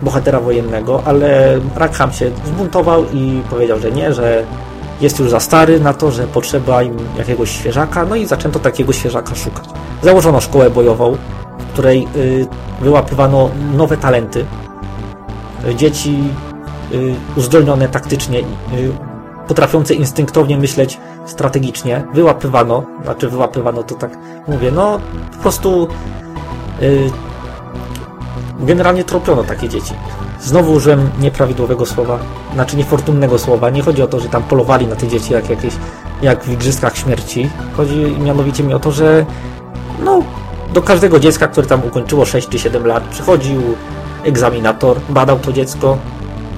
bohatera 0.03 0.41
wojennego, 0.41 1.03
ale 1.05 1.61
Rakham 1.77 2.13
się 2.13 2.31
zbuntował 2.45 3.05
i 3.13 3.43
powiedział, 3.51 3.79
że 3.79 3.93
nie, 3.93 4.13
że 4.13 4.45
jest 5.03 5.19
już 5.19 5.31
za 5.31 5.41
stary 5.41 5.81
na 5.81 5.95
to, 5.95 6.11
że 6.11 6.27
potrzeba 6.27 6.83
im 6.83 6.97
jakiegoś 7.19 7.51
świeżaka, 7.51 8.05
no 8.05 8.17
i 8.17 8.27
zaczęto 8.27 8.59
takiego 8.59 8.93
świeżaka 8.93 9.35
szukać. 9.35 9.65
Założono 10.03 10.41
szkołę 10.41 10.71
bojową, 10.71 11.17
w 11.59 11.73
której 11.73 12.09
y, 12.17 12.47
wyłapywano 12.81 13.51
nowe 13.77 13.97
talenty. 13.97 14.45
Dzieci 15.77 16.19
y, 16.93 17.15
uzdolnione 17.37 17.89
taktycznie, 17.89 18.39
y, 18.39 18.45
potrafiące 19.49 19.95
instynktownie 19.95 20.59
myśleć 20.59 20.99
strategicznie, 21.27 22.05
wyłapywano, 22.15 22.83
znaczy 23.05 23.29
wyłapywano 23.29 23.83
to 23.83 23.95
tak 23.95 24.19
mówię, 24.49 24.71
no 24.71 25.01
po 25.33 25.43
prostu 25.43 25.89
generalnie 28.63 29.05
tropiono 29.05 29.45
takie 29.45 29.69
dzieci. 29.69 29.95
Znowu 30.41 30.73
użyłem 30.73 31.11
nieprawidłowego 31.21 31.87
słowa, 31.87 32.19
znaczy 32.55 32.77
niefortunnego 32.77 33.39
słowa. 33.39 33.71
Nie 33.71 33.83
chodzi 33.83 34.03
o 34.03 34.07
to, 34.07 34.21
że 34.21 34.29
tam 34.29 34.43
polowali 34.43 34.87
na 34.87 34.97
te 34.97 35.09
dzieci 35.09 35.33
jak 35.33 35.51
jakieś, 35.51 35.75
jak 36.23 36.45
w 36.45 36.53
Igrzyskach 36.53 36.97
Śmierci. 36.97 37.51
Chodzi 37.77 38.17
mianowicie 38.21 38.63
mi 38.63 38.75
o 38.75 38.79
to, 38.79 38.93
że 38.93 39.27
no, 40.05 40.23
do 40.73 40.83
każdego 40.83 41.21
dziecka, 41.21 41.49
które 41.49 41.67
tam 41.67 41.85
ukończyło 41.85 42.25
6 42.25 42.49
czy 42.49 42.59
7 42.59 42.87
lat, 42.87 43.03
przychodził 43.03 43.63
egzaminator, 44.25 45.01
badał 45.09 45.39
to 45.39 45.53
dziecko. 45.53 45.99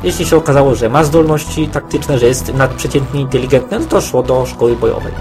Jeśli 0.02 0.26
się 0.26 0.36
okazało, 0.36 0.74
że 0.74 0.88
ma 0.88 1.04
zdolności 1.04 1.68
taktyczne, 1.68 2.18
że 2.18 2.26
jest 2.26 2.54
nadprzeciętnie 2.54 3.20
inteligentne, 3.20 3.78
no 3.78 3.86
to 3.86 4.00
szło 4.00 4.22
do 4.22 4.46
szkoły 4.46 4.76
bojowej. 4.76 5.12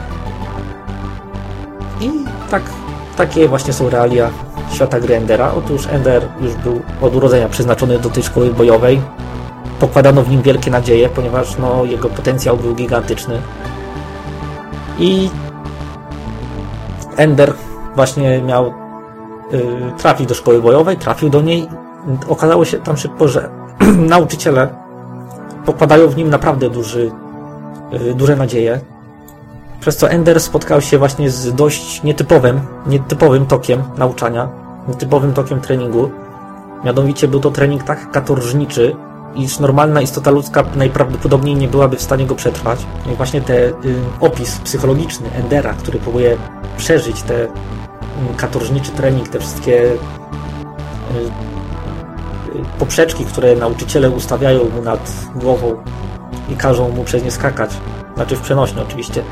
I 2.01 2.09
tak, 2.51 2.63
takie 3.17 3.47
właśnie 3.47 3.73
są 3.73 3.89
realia 3.89 4.29
świata 4.73 4.99
gry 4.99 5.15
Endera. 5.15 5.51
Otóż 5.57 5.87
Ender 5.87 6.27
już 6.41 6.53
był 6.53 6.81
od 7.01 7.15
urodzenia 7.15 7.49
przeznaczony 7.49 7.99
do 7.99 8.09
tej 8.09 8.23
szkoły 8.23 8.53
bojowej. 8.53 9.01
Pokładano 9.79 10.21
w 10.21 10.29
nim 10.29 10.41
wielkie 10.41 10.71
nadzieje, 10.71 11.09
ponieważ 11.09 11.57
no, 11.57 11.85
jego 11.85 12.09
potencjał 12.09 12.57
był 12.57 12.75
gigantyczny. 12.75 13.41
I 14.99 15.29
Ender 17.17 17.53
właśnie 17.95 18.41
miał 18.41 18.67
y, 18.67 18.71
trafić 19.97 20.27
do 20.27 20.33
szkoły 20.33 20.61
bojowej, 20.61 20.97
trafił 20.97 21.29
do 21.29 21.41
niej. 21.41 21.69
Okazało 22.29 22.65
się 22.65 22.79
tam 22.79 22.97
szybko, 22.97 23.27
że 23.27 23.49
nauczyciele 24.15 24.69
pokładają 25.65 26.07
w 26.07 26.17
nim 26.17 26.29
naprawdę 26.29 26.69
duży, 26.69 27.11
y, 27.93 28.13
duże 28.13 28.35
nadzieje. 28.35 28.79
Przez 29.79 29.97
co 29.97 30.09
Ender 30.09 30.39
spotkał 30.39 30.81
się 30.81 30.97
właśnie 30.97 31.29
z 31.29 31.55
dość 31.55 32.03
nietypowym, 32.03 32.59
nietypowym 32.87 33.45
tokiem 33.45 33.83
nauczania 33.97 34.62
typowym 34.99 35.33
tokiem 35.33 35.61
treningu. 35.61 36.11
Mianowicie 36.83 37.27
był 37.27 37.39
to 37.39 37.51
trening 37.51 37.83
tak 37.83 38.11
katorżniczy, 38.11 38.95
iż 39.35 39.59
normalna 39.59 40.01
istota 40.01 40.31
ludzka 40.31 40.63
najprawdopodobniej 40.75 41.55
nie 41.55 41.67
byłaby 41.67 41.97
w 41.97 42.01
stanie 42.01 42.25
go 42.25 42.35
przetrwać. 42.35 42.79
No 43.05 43.11
I 43.11 43.15
właśnie 43.15 43.41
ten 43.41 43.57
y, 43.57 43.73
opis 44.19 44.59
psychologiczny 44.59 45.31
Endera, 45.31 45.73
który 45.73 45.99
próbuje 45.99 46.37
przeżyć 46.77 47.21
ten 47.21 47.41
y, 47.41 47.49
katorżniczy 48.37 48.91
trening, 48.91 49.29
te 49.29 49.39
wszystkie 49.39 49.83
y, 49.83 49.95
y, 49.95 49.99
poprzeczki, 52.79 53.25
które 53.25 53.55
nauczyciele 53.55 54.09
ustawiają 54.09 54.69
mu 54.75 54.81
nad 54.81 55.13
głową 55.35 55.75
i 56.49 56.55
każą 56.55 56.89
mu 56.89 57.03
przez 57.03 57.23
nie 57.23 57.31
skakać, 57.31 57.71
znaczy 58.15 58.35
w 58.35 58.41
przenośni 58.41 58.81
oczywiście, 58.81 59.23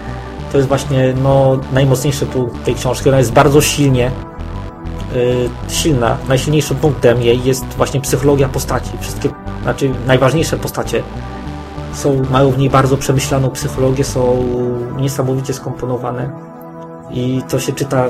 to 0.52 0.58
jest 0.58 0.68
właśnie 0.68 1.14
no, 1.24 1.60
najmocniejszy 1.74 2.26
punkt 2.26 2.66
tej 2.66 2.76
książki. 2.76 3.10
Ona 3.10 3.18
jest 3.18 3.34
bardzo 3.34 3.62
silnie 3.62 4.12
silna, 5.70 6.18
najsilniejszym 6.30 6.78
punktem 6.78 7.22
jej 7.22 7.44
jest 7.44 7.66
właśnie 7.66 8.02
psychologia 8.02 8.50
postaci. 8.50 8.92
Wszystkie, 9.00 9.30
znaczy 9.64 9.92
najważniejsze 10.08 10.58
postacie 10.58 11.04
są, 11.94 12.22
mają 12.32 12.52
w 12.52 12.58
niej 12.58 12.70
bardzo 12.70 12.98
przemyślaną 12.98 13.50
psychologię, 13.50 14.04
są 14.04 14.46
niesamowicie 14.98 15.54
skomponowane 15.54 16.30
i 17.12 17.42
to 17.50 17.60
się 17.60 17.74
czyta 17.74 18.10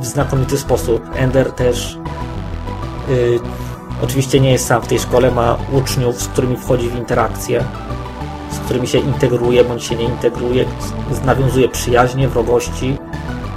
w 0.00 0.06
znakomity 0.06 0.58
sposób. 0.58 1.02
Ender 1.16 1.52
też 1.52 1.98
y, 3.08 3.38
oczywiście 4.02 4.40
nie 4.40 4.52
jest 4.52 4.66
sam 4.66 4.82
w 4.82 4.86
tej 4.86 4.98
szkole, 4.98 5.30
ma 5.30 5.56
uczniów, 5.72 6.22
z 6.22 6.28
którymi 6.28 6.56
wchodzi 6.56 6.88
w 6.88 6.96
interakcję, 6.96 7.64
z 8.50 8.58
którymi 8.58 8.86
się 8.86 8.98
integruje 8.98 9.64
bądź 9.64 9.84
się 9.84 9.96
nie 9.96 10.04
integruje, 10.04 10.64
nawiązuje 11.24 11.68
przyjaźnie, 11.68 12.28
wrogości 12.28 12.96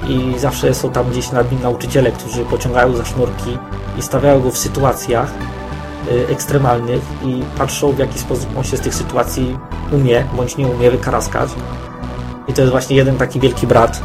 i 0.10 0.40
zawsze 0.40 0.74
są 0.74 0.92
tam 0.92 1.10
gdzieś 1.10 1.32
nad 1.32 1.52
nim 1.52 1.62
nauczyciele, 1.62 2.12
którzy 2.12 2.46
pociągają 2.46 2.96
za 2.96 3.06
sznurki 3.06 3.58
i 3.98 4.02
stawiają 4.02 4.42
go 4.42 4.52
w 4.52 4.58
sytuacjach 4.58 5.34
y, 6.12 6.28
ekstremalnych 6.32 7.02
i 7.26 7.44
patrzą 7.58 7.92
w 7.92 8.00
jaki 8.00 8.20
sposób 8.20 8.58
on 8.58 8.64
się 8.64 8.78
z 8.78 8.82
tych 8.82 8.96
sytuacji 8.96 9.58
umie 9.92 10.26
bądź 10.38 10.58
nie 10.58 10.68
umie 10.68 10.92
wykaraskać. 10.92 11.50
I 12.48 12.54
to 12.54 12.62
jest 12.62 12.72
właśnie 12.72 12.96
jeden 12.96 13.18
taki 13.18 13.40
wielki 13.40 13.68
brat. 13.68 14.02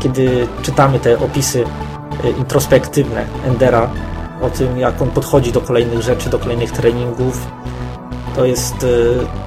Kiedy 0.00 0.48
czytamy 0.62 1.00
te 1.00 1.18
opisy 1.18 1.64
y, 2.24 2.30
introspektywne 2.30 3.24
Endera 3.46 3.90
o 4.42 4.50
tym, 4.50 4.78
jak 4.78 5.02
on 5.02 5.10
podchodzi 5.10 5.52
do 5.52 5.60
kolejnych 5.60 6.02
rzeczy, 6.02 6.30
do 6.30 6.38
kolejnych 6.38 6.72
treningów, 6.72 7.46
to 8.36 8.44
jest 8.44 8.82
y, 8.82 9.45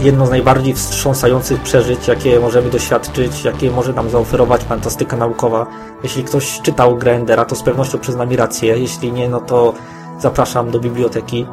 jedno 0.00 0.26
z 0.26 0.30
najbardziej 0.30 0.74
wstrząsających 0.74 1.62
przeżyć, 1.62 2.08
jakie 2.08 2.40
możemy 2.40 2.70
doświadczyć, 2.70 3.44
jakie 3.44 3.70
może 3.70 3.92
nam 3.92 4.10
zaoferować 4.10 4.62
fantastyka 4.62 5.16
naukowa. 5.16 5.66
Jeśli 6.02 6.24
ktoś 6.24 6.60
czytał 6.60 6.96
grę 6.96 7.12
Endera, 7.12 7.44
to 7.44 7.56
z 7.56 7.62
pewnością 7.62 7.98
przyzna 7.98 8.26
mi 8.26 8.36
rację. 8.36 8.78
Jeśli 8.78 9.12
nie, 9.12 9.28
no 9.28 9.40
to 9.40 9.74
zapraszam 10.20 10.70
do 10.70 10.80
biblioteki. 10.80 11.46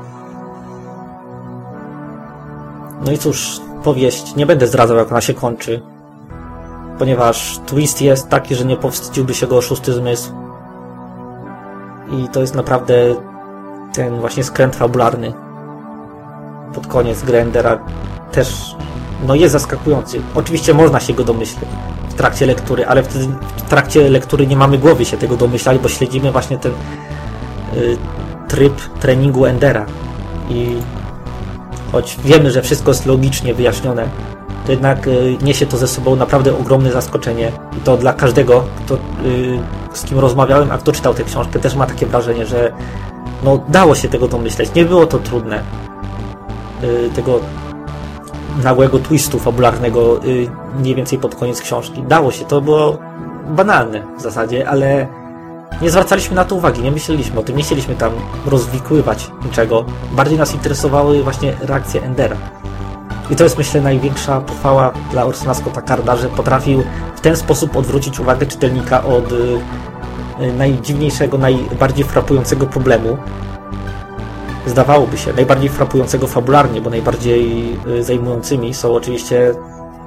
No 3.05 3.11
i 3.11 3.17
cóż, 3.17 3.61
powieść, 3.83 4.35
nie 4.35 4.45
będę 4.45 4.67
zdradzał 4.67 4.97
jak 4.97 5.11
ona 5.11 5.21
się 5.21 5.33
kończy, 5.33 5.81
ponieważ 6.99 7.59
twist 7.65 8.01
jest 8.01 8.29
taki, 8.29 8.55
że 8.55 8.65
nie 8.65 8.77
powstydziłby 8.77 9.33
się 9.33 9.47
go 9.47 9.61
szósty 9.61 9.93
zmysł. 9.93 10.31
I 12.11 12.27
to 12.27 12.41
jest 12.41 12.55
naprawdę 12.55 12.95
ten 13.93 14.19
właśnie 14.19 14.43
skręt 14.43 14.75
fabularny 14.75 15.33
pod 16.73 16.87
koniec 16.87 17.23
Grendera 17.23 17.79
też 18.31 18.75
no 19.27 19.35
jest 19.35 19.51
zaskakujący. 19.51 20.21
Oczywiście 20.35 20.73
można 20.73 20.99
się 20.99 21.13
go 21.13 21.23
domyśleć 21.23 21.69
w 22.09 22.13
trakcie 22.13 22.45
lektury, 22.45 22.85
ale 22.85 23.03
wtedy 23.03 23.27
w 23.57 23.61
trakcie 23.61 24.09
lektury 24.09 24.47
nie 24.47 24.55
mamy 24.55 24.77
głowy 24.77 25.05
się 25.05 25.17
tego 25.17 25.37
domyślać, 25.37 25.77
bo 25.77 25.89
śledzimy 25.89 26.31
właśnie 26.31 26.57
ten 26.57 26.71
y, 26.71 27.97
tryb 28.47 28.81
treningu 28.99 29.45
Endera. 29.45 29.85
I 30.49 30.77
choć 31.91 32.17
wiemy, 32.23 32.51
że 32.51 32.61
wszystko 32.61 32.91
jest 32.91 33.05
logicznie 33.05 33.53
wyjaśnione, 33.53 34.09
to 34.65 34.71
jednak 34.71 35.07
y, 35.07 35.37
niesie 35.41 35.65
to 35.65 35.77
ze 35.77 35.87
sobą 35.87 36.15
naprawdę 36.15 36.57
ogromne 36.57 36.91
zaskoczenie. 36.91 37.51
I 37.77 37.81
to 37.81 37.97
dla 37.97 38.13
każdego, 38.13 38.63
kto, 38.85 38.95
y, 38.95 38.99
z 39.93 40.03
kim 40.03 40.19
rozmawiałem, 40.19 40.71
a 40.71 40.77
kto 40.77 40.91
czytał 40.91 41.13
tę 41.13 41.23
książkę, 41.23 41.59
też 41.59 41.75
ma 41.75 41.85
takie 41.85 42.05
wrażenie, 42.05 42.45
że 42.45 42.71
no, 43.43 43.59
dało 43.69 43.95
się 43.95 44.09
tego 44.09 44.27
domyśleć. 44.27 44.73
Nie 44.75 44.85
było 44.85 45.05
to 45.05 45.19
trudne. 45.19 45.63
Y, 46.83 47.09
tego 47.15 47.39
nagłego 48.63 48.99
twistu 48.99 49.39
fabularnego 49.39 50.23
y, 50.25 50.49
mniej 50.79 50.95
więcej 50.95 51.19
pod 51.19 51.35
koniec 51.35 51.61
książki. 51.61 52.03
Dało 52.03 52.31
się, 52.31 52.45
to 52.45 52.61
było 52.61 52.97
banalne 53.47 54.03
w 54.17 54.21
zasadzie, 54.21 54.69
ale 54.69 55.07
nie 55.81 55.89
zwracaliśmy 55.89 56.35
na 56.35 56.45
to 56.45 56.55
uwagi, 56.55 56.81
nie 56.81 56.91
myśleliśmy 56.91 57.39
o 57.39 57.43
tym, 57.43 57.57
nie 57.57 57.63
chcieliśmy 57.63 57.95
tam 57.95 58.11
rozwikływać 58.45 59.31
niczego. 59.45 59.85
Bardziej 60.11 60.37
nas 60.37 60.53
interesowały 60.53 61.23
właśnie 61.23 61.53
reakcje 61.61 62.03
Endera. 62.03 62.37
I 63.29 63.35
to 63.35 63.43
jest 63.43 63.57
myślę 63.57 63.81
największa 63.81 64.41
pochwała 64.41 64.91
dla 65.11 65.25
Orsona 65.25 65.53
Scotta 65.53 65.81
Carda, 65.81 66.15
że 66.15 66.29
potrafił 66.29 66.83
w 67.15 67.21
ten 67.21 67.35
sposób 67.35 67.75
odwrócić 67.75 68.19
uwagę 68.19 68.45
czytelnika 68.45 69.03
od 69.03 69.31
y, 69.31 69.59
najdziwniejszego, 70.57 71.37
najbardziej 71.37 72.05
frapującego 72.05 72.65
problemu, 72.65 73.17
zdawałoby 74.65 75.17
się, 75.17 75.33
najbardziej 75.33 75.69
frapującego 75.69 76.27
fabularnie, 76.27 76.81
bo 76.81 76.89
najbardziej 76.89 77.73
y, 77.87 78.03
zajmującymi 78.03 78.73
są 78.73 78.93
oczywiście 78.93 79.53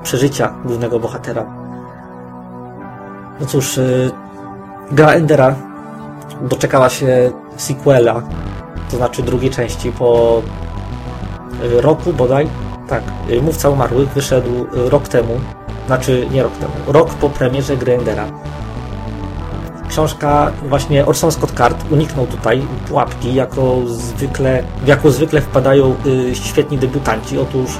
przeżycia 0.03 0.55
głównego 0.65 1.01
bohatera. 1.01 1.47
No 3.41 3.47
cóż, 3.47 3.79
y, 3.79 4.11
gra 4.93 5.13
Endera 5.13 5.55
doczekała 6.41 6.89
się 6.89 7.33
sequela, 7.57 8.23
to 8.91 8.97
znaczy 8.97 9.23
drugiej 9.23 9.51
części 9.51 9.93
po 9.93 10.43
y, 11.65 11.81
roku 11.81 12.13
bodaj. 12.13 12.49
Tak, 12.89 13.03
Mówca 13.43 13.69
Umarłych 13.69 14.09
wyszedł 14.09 14.67
rok 14.73 15.09
temu, 15.09 15.41
znaczy 15.87 16.27
nie 16.31 16.43
rok 16.43 16.53
temu, 16.53 16.73
rok 16.87 17.11
po 17.11 17.29
premierze 17.29 17.77
gry 17.77 17.95
Endera 17.95 18.27
książka 19.95 20.53
właśnie 20.69 21.07
Orson 21.07 21.33
Scott 21.33 21.53
Card 21.53 21.93
uniknął 21.93 22.27
tutaj 22.27 22.63
pułapki, 22.89 23.35
jako 23.35 23.77
zwykle, 23.87 24.63
w 24.85 24.89
jaką 24.89 25.11
zwykle 25.11 25.41
wpadają 25.41 25.95
y, 26.07 26.35
świetni 26.35 26.79
debiutanci. 26.79 27.39
Otóż 27.39 27.71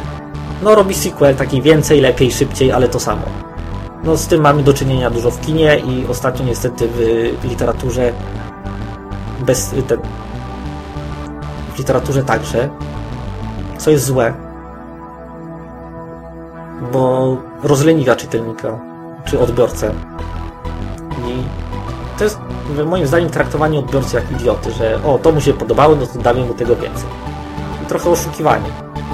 no 0.63 0.75
robi 0.75 0.95
sequel, 0.95 1.35
taki 1.35 1.63
więcej, 1.63 2.01
lepiej, 2.01 2.33
szybciej, 2.33 2.73
ale 2.73 2.89
to 2.89 3.01
samo. 3.01 3.23
No 4.05 4.17
z 4.17 4.27
tym 4.27 4.41
mamy 4.41 4.63
do 4.63 4.75
czynienia 4.75 5.11
dużo 5.11 5.31
w 5.31 5.41
kinie 5.41 5.79
i 5.79 6.07
ostatnio 6.07 6.45
niestety 6.47 6.89
w 7.43 7.45
literaturze 7.45 8.13
bez 9.47 9.75
ten, 9.89 9.99
w 11.75 11.79
literaturze 11.79 12.23
także, 12.23 12.69
co 13.79 13.91
jest 13.91 14.05
złe, 14.05 14.35
bo 16.93 17.37
rozleniwia 17.63 18.17
czytelnika 18.17 18.81
czy 19.25 19.41
odbiorcę 19.41 19.95
moim 22.87 23.07
zdaniem 23.07 23.31
traktowanie 23.31 23.79
odbiorcy 23.79 24.17
jak 24.17 24.33
idioty, 24.33 24.71
że 24.71 25.03
o, 25.05 25.19
to 25.19 25.33
mu 25.33 25.41
się 25.41 25.53
podobało, 25.53 25.97
no 25.97 26.07
to 26.07 26.19
damy 26.19 26.45
mu 26.45 26.55
tego 26.55 26.77
więcej. 26.77 27.09
I 27.83 27.87
trochę 27.87 28.11
oszukiwanie, 28.11 28.69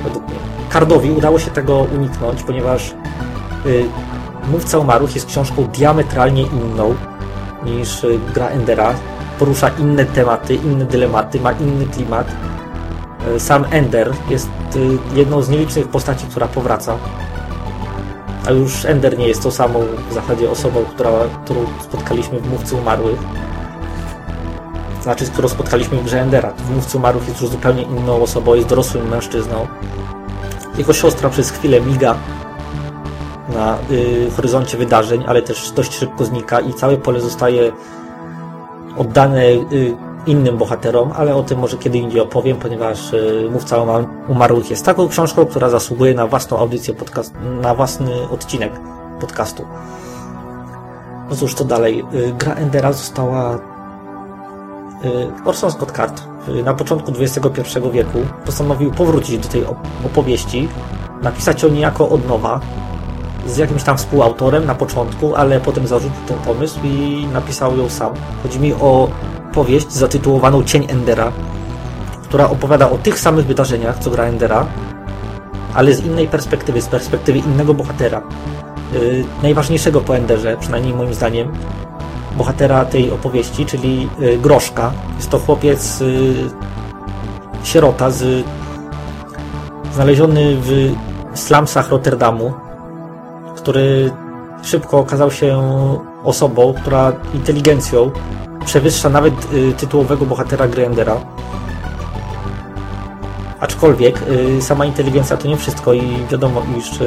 według 0.04 0.24
mnie. 0.24 0.38
Kardowi 0.70 1.10
udało 1.10 1.38
się 1.38 1.50
tego 1.50 1.78
uniknąć, 1.78 2.42
ponieważ 2.42 2.94
y, 3.66 3.84
Mówca 4.50 4.78
Umarłych 4.78 5.14
jest 5.14 5.26
książką 5.26 5.64
diametralnie 5.64 6.42
inną 6.42 6.94
niż 7.64 8.04
y, 8.04 8.18
gra 8.34 8.48
Endera. 8.48 8.94
Porusza 9.38 9.68
inne 9.68 10.04
tematy, 10.04 10.54
inne 10.54 10.84
dylematy, 10.84 11.40
ma 11.40 11.52
inny 11.52 11.86
klimat. 11.86 12.26
Y, 13.36 13.40
sam 13.40 13.64
Ender 13.70 14.12
jest 14.30 14.48
y, 14.76 14.98
jedną 15.14 15.42
z 15.42 15.48
nielicznych 15.48 15.88
postaci, 15.88 16.26
która 16.26 16.48
powraca 16.48 16.96
a 18.46 18.50
już 18.50 18.85
Ender 18.85 19.18
nie 19.18 19.29
jest 19.29 19.42
tą 19.42 19.50
samą 19.50 19.81
w 20.11 20.14
zasadzie 20.14 20.50
osobą, 20.50 20.85
która, 20.94 21.11
którą 21.44 21.61
spotkaliśmy 21.81 22.40
w 22.40 22.50
Mówcy 22.50 22.76
Umarłych. 22.76 23.18
Znaczy, 25.03 25.26
którą 25.26 25.48
spotkaliśmy 25.48 25.98
w 25.98 26.05
grze 26.05 26.20
Endera. 26.20 26.53
W 26.53 26.74
Mówcy 26.74 26.96
Umarłych 26.98 27.29
jest 27.29 27.40
już 27.40 27.50
zupełnie 27.50 27.83
inną 27.83 28.22
osobą, 28.22 28.55
jest 28.55 28.68
dorosłym 28.68 29.09
mężczyzną. 29.09 29.66
Jego 30.79 30.92
siostra 30.92 31.31
przez 31.31 31.50
chwilę 31.50 31.81
miga 31.81 32.14
na 33.55 33.79
y, 33.90 34.31
horyzoncie 34.37 34.79
wydarzeń, 34.79 35.24
ale 35.26 35.42
też 35.42 35.70
dość 35.70 35.94
szybko 35.94 36.24
znika 36.24 36.61
i 36.61 36.74
całe 36.74 36.96
pole 36.96 37.20
zostaje 37.20 37.72
oddane 38.96 39.44
y, 39.44 40.10
innym 40.26 40.56
bohaterom, 40.56 41.12
ale 41.16 41.35
o 41.35 41.42
tym 41.42 41.59
może 41.59 41.76
kiedy 41.76 41.98
indziej 41.98 42.20
opowiem, 42.20 42.56
ponieważ 42.56 43.12
y, 43.12 43.48
Mówca 43.52 43.76
Umarłych 44.28 44.70
jest 44.70 44.85
taką 44.85 45.09
książką, 45.09 45.46
która 45.46 45.68
zasługuje 45.68 46.14
na 46.14 46.26
własną 46.26 46.59
audycję, 46.59 46.94
podcast, 46.94 47.35
na 47.62 47.74
własny 47.74 48.28
odcinek 48.30 48.72
podcastu. 49.20 49.64
No 51.30 51.37
cóż, 51.37 51.54
to 51.54 51.64
dalej. 51.64 52.04
Y, 52.14 52.35
gra 52.38 52.54
Endera 52.54 52.92
została... 52.92 53.54
Y, 55.04 55.44
Orson 55.44 55.70
Scott 55.70 55.92
Card 55.92 56.22
na 56.64 56.74
początku 56.74 57.12
XXI 57.20 57.78
wieku 57.92 58.18
postanowił 58.46 58.90
powrócić 58.90 59.38
do 59.38 59.48
tej 59.48 59.64
opowieści, 60.06 60.68
napisać 61.22 61.62
ją 61.62 61.68
niejako 61.68 62.09
od 62.09 62.28
nowa, 62.28 62.61
z 63.46 63.56
jakimś 63.56 63.83
tam 63.83 63.98
współautorem 63.98 64.66
na 64.66 64.74
początku, 64.74 65.37
ale 65.37 65.61
potem 65.61 65.87
zarzucił 65.87 66.20
ten 66.26 66.38
pomysł 66.38 66.80
i 66.85 67.26
napisał 67.33 67.76
ją 67.76 67.88
sam. 67.88 68.12
Chodzi 68.42 68.61
mi 68.61 68.72
o 68.74 69.09
powieść 69.54 69.92
zatytułowaną 69.92 70.64
Cień 70.64 70.86
Endera, 70.88 71.32
która 72.22 72.50
opowiada 72.50 72.90
o 72.90 72.98
tych 72.98 73.18
samych 73.18 73.46
wydarzeniach, 73.46 73.98
co 73.98 74.10
gra 74.10 74.24
Endera, 74.24 74.66
ale 75.74 75.94
z 75.94 76.04
innej 76.04 76.28
perspektywy, 76.28 76.82
z 76.82 76.86
perspektywy 76.86 77.38
innego 77.38 77.74
bohatera. 77.74 78.22
Yy, 78.92 79.24
najważniejszego 79.42 80.00
po 80.00 80.16
Enderze, 80.16 80.56
przynajmniej 80.60 80.94
moim 80.94 81.14
zdaniem, 81.14 81.52
bohatera 82.36 82.84
tej 82.84 83.10
opowieści, 83.10 83.66
czyli 83.66 84.08
yy, 84.18 84.38
Groszka. 84.38 84.92
Jest 85.16 85.30
to 85.30 85.38
chłopiec 85.38 86.00
yy, 86.00 86.34
sierota 87.64 88.10
z 88.10 88.44
znaleziony 89.94 90.56
w 90.56 90.92
slumsach 91.34 91.90
Rotterdamu, 91.90 92.52
który 93.56 94.10
szybko 94.62 94.98
okazał 94.98 95.30
się 95.30 95.58
osobą, 96.24 96.74
która 96.74 97.12
inteligencją 97.34 98.10
przewyższa 98.66 99.09
nawet 99.09 99.53
y, 99.53 99.73
tytułowego 99.73 100.27
bohatera 100.27 100.68
Grandera. 100.68 101.16
Aczkolwiek 103.61 104.23
y, 104.59 104.62
sama 104.62 104.85
inteligencja 104.85 105.37
to 105.37 105.49
nie 105.49 105.57
wszystko 105.57 105.92
i 105.92 106.27
wiadomo, 106.31 106.62
iż 106.79 107.01
y, 107.01 107.05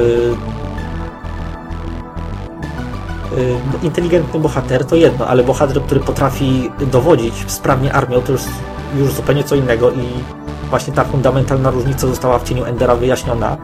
y, 3.38 3.56
inteligentny 3.82 4.40
bohater 4.40 4.84
to 4.84 4.96
jedno, 4.96 5.26
ale 5.26 5.42
bohater, 5.44 5.82
który 5.82 6.00
potrafi 6.00 6.70
dowodzić 6.92 7.34
sprawnie 7.46 7.92
armią, 7.92 8.20
to 8.20 8.32
już, 8.32 8.42
już 8.96 9.12
zupełnie 9.12 9.44
co 9.44 9.54
innego 9.54 9.90
i 9.90 10.04
właśnie 10.70 10.92
ta 10.92 11.04
fundamentalna 11.04 11.70
różnica 11.70 12.06
została 12.06 12.38
w 12.38 12.48
cieniu 12.48 12.64
Endera 12.64 12.94
wyjaśniona. 12.96 13.56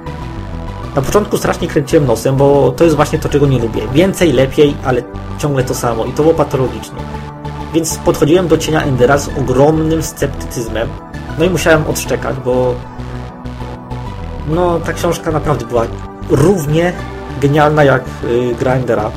Na 0.97 1.03
początku 1.03 1.37
strasznie 1.37 1.69
kręciłem 1.69 2.07
nosem, 2.07 2.37
bo 2.37 2.73
to 2.77 2.85
jest 2.85 2.97
właśnie 2.97 3.19
to, 3.19 3.29
czego 3.29 3.47
nie 3.47 3.59
lubię. 3.59 3.83
Więcej, 3.93 4.33
lepiej, 4.33 4.77
ale 4.85 5.03
ciągle 5.39 5.65
to 5.65 5.75
samo 5.75 6.05
i 6.05 6.13
to 6.13 6.23
było 6.23 6.35
patologicznie. 6.35 6.99
Więc 7.75 7.99
podchodziłem 7.99 8.49
do 8.49 8.59
cienia 8.59 8.83
Endera 8.83 9.19
z 9.19 9.29
ogromnym 9.39 10.03
sceptycyzmem, 10.03 10.89
no 11.39 11.45
i 11.45 11.51
musiałem 11.51 11.87
odszczekać, 11.87 12.37
bo 12.45 12.75
no 14.49 14.81
ta 14.81 14.93
książka 14.93 15.31
naprawdę 15.31 15.67
była 15.67 15.87
równie 16.31 16.93
genialna 17.41 17.85
jak 17.85 18.05
yy, 18.23 18.55
gra 18.55 18.73
Endera. 18.73 19.11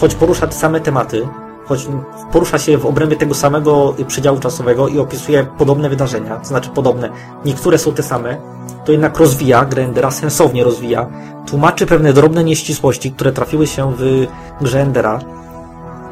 Choć 0.00 0.14
porusza 0.14 0.46
te 0.46 0.52
same 0.52 0.80
tematy, 0.80 1.28
choć 1.64 1.88
porusza 2.32 2.58
się 2.58 2.78
w 2.78 2.86
obrębie 2.86 3.16
tego 3.16 3.34
samego 3.34 3.94
przedziału 4.06 4.38
czasowego 4.38 4.88
i 4.88 4.98
opisuje 4.98 5.46
podobne 5.58 5.88
wydarzenia, 5.88 6.36
to 6.36 6.44
znaczy 6.44 6.70
podobne, 6.70 7.10
niektóre 7.44 7.78
są 7.78 7.92
te 7.92 8.02
same, 8.02 8.36
to 8.84 8.92
jednak 8.92 9.18
rozwija 9.18 9.64
grę 9.64 9.84
Endera, 9.84 10.10
sensownie 10.10 10.64
rozwija, 10.64 11.06
tłumaczy 11.46 11.86
pewne 11.86 12.12
drobne 12.12 12.44
nieścisłości, 12.44 13.12
które 13.12 13.32
trafiły 13.32 13.66
się 13.66 13.92
w 13.98 14.26
grze 14.60 14.80
Endera 14.80 15.18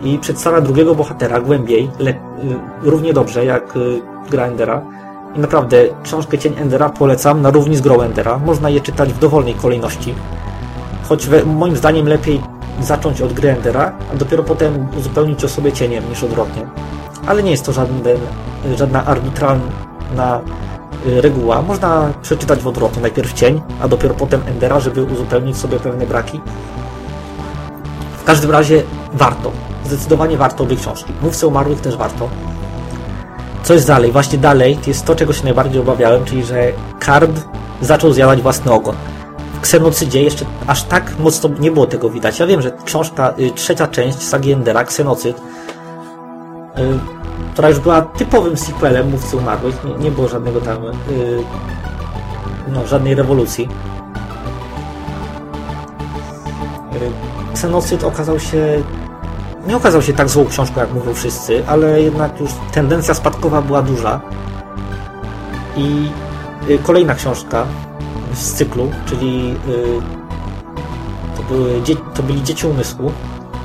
i 0.04 0.18
przedstawia 0.18 0.60
drugiego 0.60 0.94
bohatera 0.94 1.40
głębiej, 1.40 1.90
le, 1.98 2.10
y, 2.10 2.14
równie 2.82 3.12
dobrze 3.12 3.44
jak 3.44 3.76
y, 3.76 4.00
gra 4.30 4.46
Endera. 4.46 4.82
I 5.36 5.38
naprawdę, 5.38 5.76
książkę 6.02 6.38
Cień 6.38 6.54
Endera 6.58 6.88
polecam 6.88 7.42
na 7.42 7.50
równi 7.50 7.76
z 7.76 7.80
grą 7.80 8.00
Endera. 8.00 8.38
Można 8.38 8.70
je 8.70 8.80
czytać 8.80 9.12
w 9.12 9.18
dowolnej 9.18 9.54
kolejności. 9.54 10.14
Choć 11.08 11.26
we, 11.26 11.44
moim 11.44 11.76
zdaniem 11.76 12.08
lepiej 12.08 12.40
zacząć 12.80 13.20
od 13.20 13.32
gry 13.32 13.50
Endera, 13.50 13.92
a 14.12 14.16
dopiero 14.16 14.42
potem 14.42 14.86
uzupełnić 14.98 15.44
o 15.44 15.48
sobie 15.48 15.72
cieniem 15.72 16.08
niż 16.08 16.24
odwrotnie. 16.24 16.66
Ale 17.26 17.42
nie 17.42 17.50
jest 17.50 17.66
to 17.66 17.72
żaden, 17.72 18.02
żadna 18.76 19.04
arbitralna 19.04 20.40
y, 21.06 21.20
reguła. 21.20 21.62
Można 21.62 22.12
przeczytać 22.22 22.60
w 22.60 22.66
odwrotnie. 22.66 23.02
Najpierw 23.02 23.32
cień, 23.32 23.60
a 23.80 23.88
dopiero 23.88 24.14
potem 24.14 24.40
Endera, 24.46 24.80
żeby 24.80 25.02
uzupełnić 25.02 25.56
sobie 25.56 25.78
pewne 25.78 26.06
braki. 26.06 26.40
W 28.18 28.24
każdym 28.24 28.50
razie 28.50 28.82
warto. 29.12 29.52
Zdecydowanie 29.84 30.36
warto 30.36 30.64
obie 30.64 30.76
książki. 30.76 31.12
Mówce 31.22 31.46
umarłych 31.46 31.80
też 31.80 31.96
warto. 31.96 32.28
Co 33.62 33.74
jest 33.74 33.86
dalej? 33.86 34.12
Właśnie 34.12 34.38
dalej 34.38 34.78
jest 34.86 35.04
to, 35.04 35.14
czego 35.16 35.32
się 35.32 35.44
najbardziej 35.44 35.80
obawiałem, 35.80 36.24
czyli 36.24 36.44
że 36.44 36.72
Kard 36.98 37.30
zaczął 37.80 38.12
zjadać 38.12 38.42
własny 38.42 38.72
ogon. 38.72 38.96
W 39.54 39.60
Ksenocydzie 39.60 40.22
jeszcze 40.22 40.44
aż 40.66 40.82
tak 40.82 41.18
mocno 41.18 41.50
nie 41.60 41.70
było 41.72 41.86
tego 41.86 42.10
widać. 42.10 42.38
Ja 42.38 42.46
wiem, 42.46 42.62
że 42.62 42.72
książka, 42.84 43.34
y, 43.38 43.50
trzecia 43.50 43.86
część 43.86 44.22
sagi 44.22 44.52
Endera, 44.52 44.84
Ksenocyd, 44.84 45.38
y, 45.38 45.42
która 47.52 47.68
już 47.68 47.78
była 47.78 48.02
typowym 48.02 48.56
sequelem 48.56 49.10
Mówcy 49.10 49.36
Umarłych, 49.36 49.84
nie, 49.84 49.94
nie 49.94 50.10
było 50.10 50.28
żadnego 50.28 50.60
tam, 50.60 50.84
y, 50.84 50.92
no, 52.68 52.86
żadnej 52.86 53.14
rewolucji. 53.14 53.68
Y, 56.94 57.54
Ksenocyd 57.54 58.04
okazał 58.04 58.40
się 58.40 58.82
nie 59.66 59.76
okazał 59.76 60.02
się 60.02 60.12
tak 60.12 60.28
złą 60.28 60.46
książką, 60.46 60.80
jak 60.80 60.94
mówią 60.94 61.14
wszyscy, 61.14 61.62
ale 61.66 62.02
jednak 62.02 62.40
już 62.40 62.50
tendencja 62.72 63.14
spadkowa 63.14 63.62
była 63.62 63.82
duża. 63.82 64.20
I 65.76 66.08
y, 66.70 66.78
kolejna 66.78 67.14
książka 67.14 67.66
z 68.34 68.52
cyklu, 68.52 68.90
czyli 69.06 69.54
y, 69.68 70.00
to, 71.36 71.42
były, 71.42 71.82
to 72.14 72.22
byli 72.22 72.42
Dzieci 72.42 72.66
Umysłu, 72.66 73.12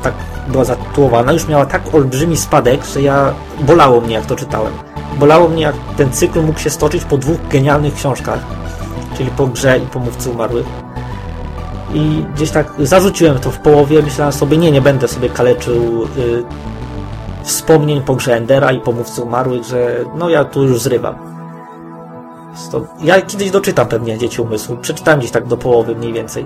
tak 0.04 0.14
była 0.48 0.64
zatytułowana, 0.64 1.32
już 1.34 1.48
miała 1.48 1.66
tak 1.66 1.96
olbrzymi 1.96 2.38
spadek, 2.38 2.86
że 2.86 3.02
ja 3.02 3.34
bolało 3.60 4.02
mnie, 4.02 4.16
jak 4.16 4.26
to 4.26 4.36
czytałem. 4.36 4.74
Bolało 5.20 5.50
mnie, 5.50 5.62
jak 5.62 5.76
ten 5.98 6.12
cykl 6.12 6.42
mógł 6.42 6.60
się 6.60 6.70
stoczyć 6.70 7.06
po 7.06 7.18
dwóch 7.18 7.38
genialnych 7.50 7.94
książkach, 7.94 8.40
czyli 9.18 9.32
po 9.32 9.48
grze 9.48 9.78
i 9.78 9.82
po 9.82 10.00
Mówcy 10.00 10.30
Umarłych 10.30 10.66
i 11.94 12.26
gdzieś 12.36 12.52
tak 12.52 12.74
zarzuciłem 12.80 13.40
to 13.40 13.52
w 13.52 13.60
połowie, 13.60 14.02
myślałem 14.02 14.34
sobie, 14.34 14.58
nie, 14.58 14.72
nie 14.72 14.82
będę 14.82 15.08
sobie 15.08 15.30
kaleczył 15.30 16.04
y, 16.04 16.44
wspomnień 17.44 18.02
po 18.02 18.16
grze 18.16 18.36
Endera 18.36 18.72
i 18.72 18.80
pomówcy 18.80 19.22
umarłych, 19.22 19.64
że 19.64 20.06
no 20.16 20.30
ja 20.30 20.46
tu 20.46 20.64
już 20.64 20.82
zrywam. 20.82 21.16
To, 22.72 22.88
ja 23.02 23.22
kiedyś 23.22 23.52
doczytam 23.52 23.88
pewnie 23.88 24.18
Dzieci 24.18 24.42
Umysłu, 24.42 24.78
przeczytałem 24.78 25.20
gdzieś 25.20 25.32
tak 25.32 25.48
do 25.48 25.58
połowy 25.58 25.96
mniej 25.96 26.14
więcej. 26.14 26.46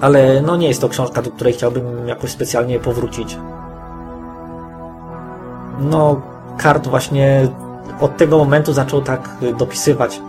Ale 0.00 0.42
no 0.42 0.56
nie 0.56 0.68
jest 0.68 0.80
to 0.80 0.88
książka, 0.88 1.22
do 1.22 1.30
której 1.30 1.52
chciałbym 1.52 2.08
jakoś 2.08 2.30
specjalnie 2.30 2.78
powrócić. 2.78 3.36
No, 5.80 6.20
kart 6.58 6.86
właśnie 6.86 7.48
od 8.00 8.16
tego 8.16 8.38
momentu 8.38 8.72
zaczął 8.72 9.02
tak 9.02 9.30
dopisywać 9.58 10.20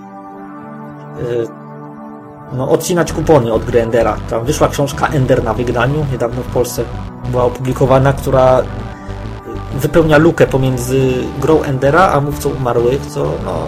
y, 1.22 1.59
no, 2.54 2.70
odcinać 2.70 3.14
kupony 3.14 3.54
od 3.54 3.66
gry 3.66 3.82
Endera. 3.82 4.18
Tam 4.30 4.46
wyszła 4.46 4.68
książka 4.68 5.08
Ender 5.08 5.44
na 5.44 5.54
wydaniu, 5.54 6.06
niedawno 6.12 6.42
w 6.42 6.48
Polsce 6.48 6.84
była 7.32 7.44
opublikowana, 7.44 8.14
która 8.14 8.62
wypełnia 9.74 10.18
lukę 10.18 10.48
pomiędzy 10.48 11.14
grą 11.42 11.62
Endera 11.62 12.12
a 12.12 12.22
Mówcą 12.22 12.50
Umarłych, 12.50 13.06
co 13.06 13.24
no... 13.46 13.68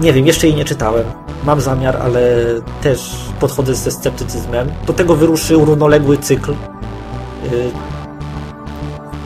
Nie 0.00 0.12
wiem, 0.12 0.26
jeszcze 0.26 0.46
jej 0.46 0.56
nie 0.56 0.64
czytałem. 0.64 1.04
Mam 1.44 1.60
zamiar, 1.60 1.96
ale 1.96 2.20
też 2.82 3.14
podchodzę 3.40 3.74
ze 3.74 3.90
sceptycyzmem. 3.90 4.72
Do 4.86 4.92
tego 4.92 5.16
wyruszył 5.16 5.64
równoległy 5.64 6.18
cykl. 6.18 6.50
Yy, 6.50 7.70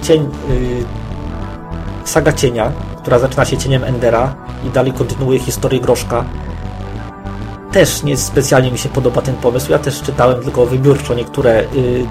cień... 0.03 0.23
Yy, 0.49 0.85
saga 2.05 2.33
Cienia, 2.33 2.73
która 2.99 3.19
zaczyna 3.19 3.45
się 3.45 3.59
cieniem 3.59 3.85
Endera 3.85 4.35
i 4.67 4.71
dalej 4.71 4.93
kontynuuje 4.93 5.39
historię 5.39 5.81
Groszka 5.81 6.25
też 7.73 8.03
nie 8.03 8.17
specjalnie 8.17 8.71
mi 8.71 8.79
się 8.79 8.89
podoba 8.89 9.23
ten 9.23 9.35
pomysł. 9.37 9.73
Ja 9.73 9.79
też 9.79 10.03
czytałem 10.03 10.43
tylko 10.43 10.67
wybiórczo 10.67 11.15
niektóre 11.15 11.61
y, 11.61 12.07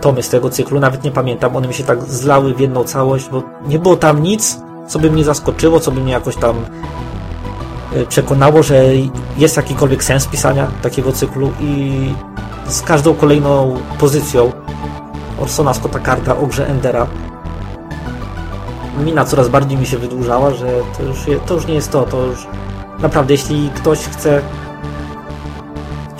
tomy 0.00 0.22
z 0.22 0.28
tego 0.28 0.50
cyklu, 0.50 0.80
nawet 0.80 1.04
nie 1.04 1.10
pamiętam. 1.10 1.56
One 1.56 1.68
mi 1.68 1.74
się 1.74 1.84
tak 1.84 2.04
zlały 2.04 2.54
w 2.54 2.60
jedną 2.60 2.84
całość, 2.84 3.28
bo 3.28 3.42
nie 3.66 3.78
było 3.78 3.96
tam 3.96 4.22
nic, 4.22 4.60
co 4.88 4.98
by 4.98 5.10
mnie 5.10 5.24
zaskoczyło, 5.24 5.80
co 5.80 5.90
by 5.90 6.00
mnie 6.00 6.12
jakoś 6.12 6.36
tam 6.36 6.56
y, 7.96 8.06
przekonało, 8.06 8.62
że 8.62 8.84
jest 9.36 9.56
jakikolwiek 9.56 10.04
sens 10.04 10.26
pisania 10.26 10.66
takiego 10.82 11.12
cyklu 11.12 11.52
i 11.60 11.92
z 12.68 12.82
każdą 12.82 13.14
kolejną 13.14 13.76
pozycją 13.98 14.52
Orsona 15.40 15.74
Scotta 15.74 16.00
Carda 16.00 16.36
o 16.36 16.46
grze 16.46 16.66
Endera 16.66 17.06
mina 18.98 19.24
coraz 19.24 19.48
bardziej 19.48 19.78
mi 19.78 19.86
się 19.86 19.98
wydłużała, 19.98 20.50
że 20.50 20.66
to 20.96 21.02
już, 21.02 21.18
to 21.46 21.54
już 21.54 21.66
nie 21.66 21.74
jest 21.74 21.90
to, 21.90 22.02
to 22.02 22.26
już 22.26 22.46
naprawdę 22.98 23.34
jeśli 23.34 23.70
ktoś 23.74 23.98
chce 23.98 24.42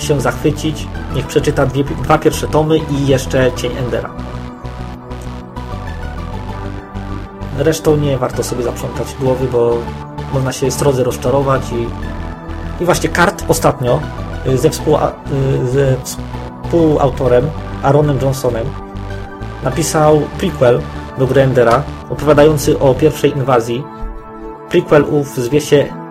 się 0.03 0.21
zachwycić, 0.21 0.87
niech 1.15 1.27
przeczyta 1.27 1.65
dwie, 1.65 1.83
dwa 1.83 2.17
pierwsze 2.17 2.47
tomy 2.47 2.77
i 2.77 3.07
jeszcze 3.07 3.51
Cień 3.55 3.71
Endera. 3.77 4.09
Resztą 7.57 7.97
nie 7.97 8.17
warto 8.17 8.43
sobie 8.43 8.63
zaprzątać 8.63 9.07
głowy, 9.19 9.47
bo 9.51 9.77
można 10.33 10.51
się 10.51 10.71
strodze 10.71 11.03
rozczarować 11.03 11.61
i, 11.71 11.87
i 12.83 12.85
właśnie 12.85 13.09
kart 13.09 13.43
ostatnio 13.47 13.99
y, 14.47 14.57
ze, 14.57 14.69
współ, 14.69 14.95
y, 14.95 15.67
ze 15.67 15.95
współautorem 16.03 17.49
Aaronem 17.83 18.19
Johnsonem 18.21 18.65
napisał 19.63 20.21
prequel 20.37 20.81
do 21.17 21.27
gry 21.27 21.41
Endera 21.41 21.83
opowiadający 22.09 22.79
o 22.79 22.93
pierwszej 22.93 23.31
inwazji. 23.31 23.83
Prequel 24.69 25.03
ów 25.03 25.35
zwie 25.35 25.61
się 25.61 26.02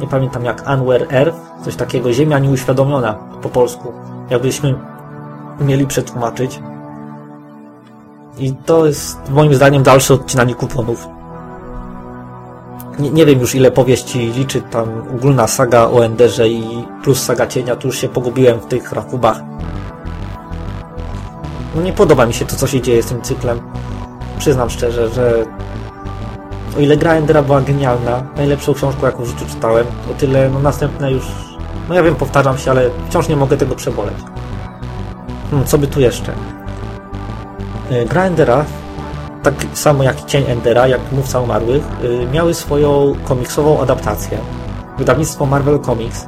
nie 0.00 0.06
pamiętam 0.06 0.44
jak 0.44 0.64
Unware 0.68 1.06
Earth, 1.10 1.38
coś 1.64 1.76
takiego, 1.76 2.12
Ziemia 2.12 2.38
nieuświadomiona 2.38 3.14
po 3.42 3.48
polsku, 3.48 3.92
jakbyśmy 4.30 4.74
mieli 5.60 5.86
przetłumaczyć. 5.86 6.60
I 8.38 8.52
to 8.52 8.86
jest 8.86 9.30
moim 9.30 9.54
zdaniem 9.54 9.82
dalsze 9.82 10.14
odcinanie 10.14 10.54
kuponów. 10.54 11.08
Nie, 12.98 13.10
nie 13.10 13.26
wiem 13.26 13.40
już 13.40 13.54
ile 13.54 13.70
powieści 13.70 14.18
liczy 14.18 14.62
tam 14.62 14.88
ogólna 15.16 15.46
saga 15.46 15.84
o 15.84 16.04
Enderze 16.04 16.48
i 16.48 16.84
plus 17.02 17.22
saga 17.22 17.46
cienia, 17.46 17.76
tu 17.76 17.88
już 17.88 17.98
się 17.98 18.08
pogubiłem 18.08 18.60
w 18.60 18.66
tych 18.66 18.92
rachubach. 18.92 19.40
No 21.74 21.82
nie 21.82 21.92
podoba 21.92 22.26
mi 22.26 22.34
się 22.34 22.44
to, 22.44 22.56
co 22.56 22.66
się 22.66 22.80
dzieje 22.80 23.02
z 23.02 23.06
tym 23.06 23.22
cyklem. 23.22 23.60
Przyznam 24.38 24.70
szczerze, 24.70 25.08
że 25.08 25.46
o 26.76 26.80
ile 26.80 26.96
gra 26.96 27.14
Endera 27.14 27.42
była 27.42 27.60
genialna, 27.60 28.22
najlepszą 28.36 28.74
książką, 28.74 29.06
jaką 29.06 29.22
w 29.22 29.26
życiu 29.26 29.46
czytałem, 29.46 29.86
o 30.10 30.14
tyle 30.14 30.50
no, 30.50 30.58
następne 30.58 31.12
już... 31.12 31.24
No 31.88 31.94
ja 31.94 32.02
wiem, 32.02 32.14
powtarzam 32.14 32.58
się, 32.58 32.70
ale 32.70 32.90
wciąż 33.08 33.28
nie 33.28 33.36
mogę 33.36 33.56
tego 33.56 33.74
przeboleć. 33.74 34.16
Hmm, 35.50 35.66
co 35.66 35.78
by 35.78 35.86
tu 35.86 36.00
jeszcze? 36.00 36.32
E, 37.90 38.04
gra 38.04 38.24
Endera, 38.24 38.64
tak 39.42 39.54
samo 39.72 40.02
jak 40.02 40.24
Cień 40.24 40.44
Endera, 40.48 40.86
jak 40.88 41.12
Mówca 41.12 41.40
Umarłych, 41.40 41.82
e, 42.22 42.26
miały 42.32 42.54
swoją 42.54 43.14
komiksową 43.24 43.80
adaptację. 43.80 44.38
Wydawnictwo 44.98 45.46
Marvel 45.46 45.80
Comics 45.80 46.26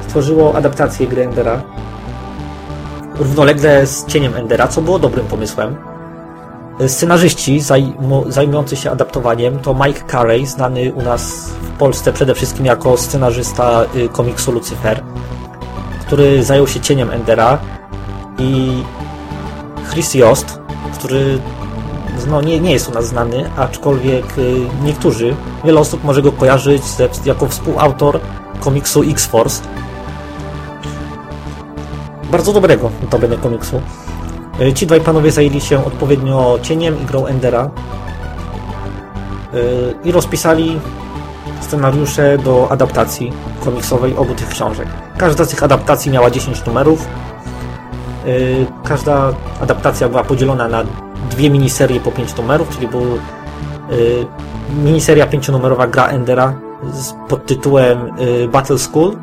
stworzyło 0.00 0.56
adaptację 0.56 1.06
gry 1.06 1.24
Endera, 1.24 1.62
równolegle 3.18 3.86
z 3.86 4.06
Cieniem 4.06 4.36
Endera, 4.36 4.68
co 4.68 4.82
było 4.82 4.98
dobrym 4.98 5.26
pomysłem. 5.26 5.89
Scenarzyści 6.86 7.60
zajmujący 8.28 8.76
się 8.76 8.90
adaptowaniem 8.90 9.58
to 9.58 9.74
Mike 9.74 10.00
Carey, 10.10 10.46
znany 10.46 10.92
u 10.92 11.02
nas 11.02 11.50
w 11.62 11.78
Polsce 11.78 12.12
przede 12.12 12.34
wszystkim 12.34 12.66
jako 12.66 12.96
scenarzysta 12.96 13.84
y, 13.96 14.08
komiksu 14.08 14.52
Lucifer, 14.52 15.02
który 16.00 16.44
zajął 16.44 16.66
się 16.66 16.80
Cieniem 16.80 17.10
Endera 17.10 17.58
i 18.38 18.82
Chris 19.90 20.14
Yost, 20.14 20.60
który 20.94 21.38
no, 22.28 22.42
nie, 22.42 22.60
nie 22.60 22.72
jest 22.72 22.88
u 22.88 22.92
nas 22.92 23.06
znany, 23.06 23.50
aczkolwiek 23.56 24.38
y, 24.38 24.60
niektórzy, 24.84 25.36
wiele 25.64 25.80
osób 25.80 26.04
może 26.04 26.22
go 26.22 26.32
kojarzyć 26.32 26.82
jako 27.24 27.46
współautor 27.46 28.20
komiksu 28.60 29.02
X-Force. 29.02 29.62
Bardzo 32.30 32.52
dobrego, 32.52 32.90
notabene 33.02 33.36
komiksu. 33.36 33.80
Y, 34.60 34.72
ci 34.72 34.86
dwaj 34.86 35.00
panowie 35.00 35.32
zajęli 35.32 35.60
się 35.60 35.84
odpowiednio 35.84 36.58
cieniem 36.62 37.02
i 37.02 37.04
grą 37.04 37.26
Endera 37.26 37.70
y, 39.54 39.94
i 40.04 40.12
rozpisali 40.12 40.80
scenariusze 41.60 42.38
do 42.38 42.68
adaptacji 42.70 43.32
komiksowej 43.64 44.16
obu 44.16 44.34
tych 44.34 44.48
książek. 44.48 44.88
Każda 45.18 45.44
z 45.44 45.48
tych 45.48 45.62
adaptacji 45.62 46.10
miała 46.10 46.30
10 46.30 46.66
numerów. 46.66 47.08
Każda 48.84 49.32
adaptacja 49.60 50.08
była 50.08 50.24
podzielona 50.24 50.68
na 50.68 50.84
dwie 51.30 51.50
miniserie 51.50 52.00
po 52.00 52.12
5 52.12 52.36
numerów, 52.36 52.68
czyli 52.68 52.88
był 52.88 53.02
miniseria 54.84 55.26
pięcionumerowa 55.26 55.86
gra 55.86 56.06
Endera 56.06 56.54
pod 57.28 57.46
tytułem 57.46 57.98
Battle 58.52 58.78
School 58.78 59.16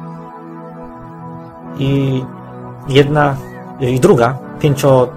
i 1.80 2.24
jedna 2.88 3.36
i 3.80 4.00
druga 4.00 4.47
pięcio 4.60 5.10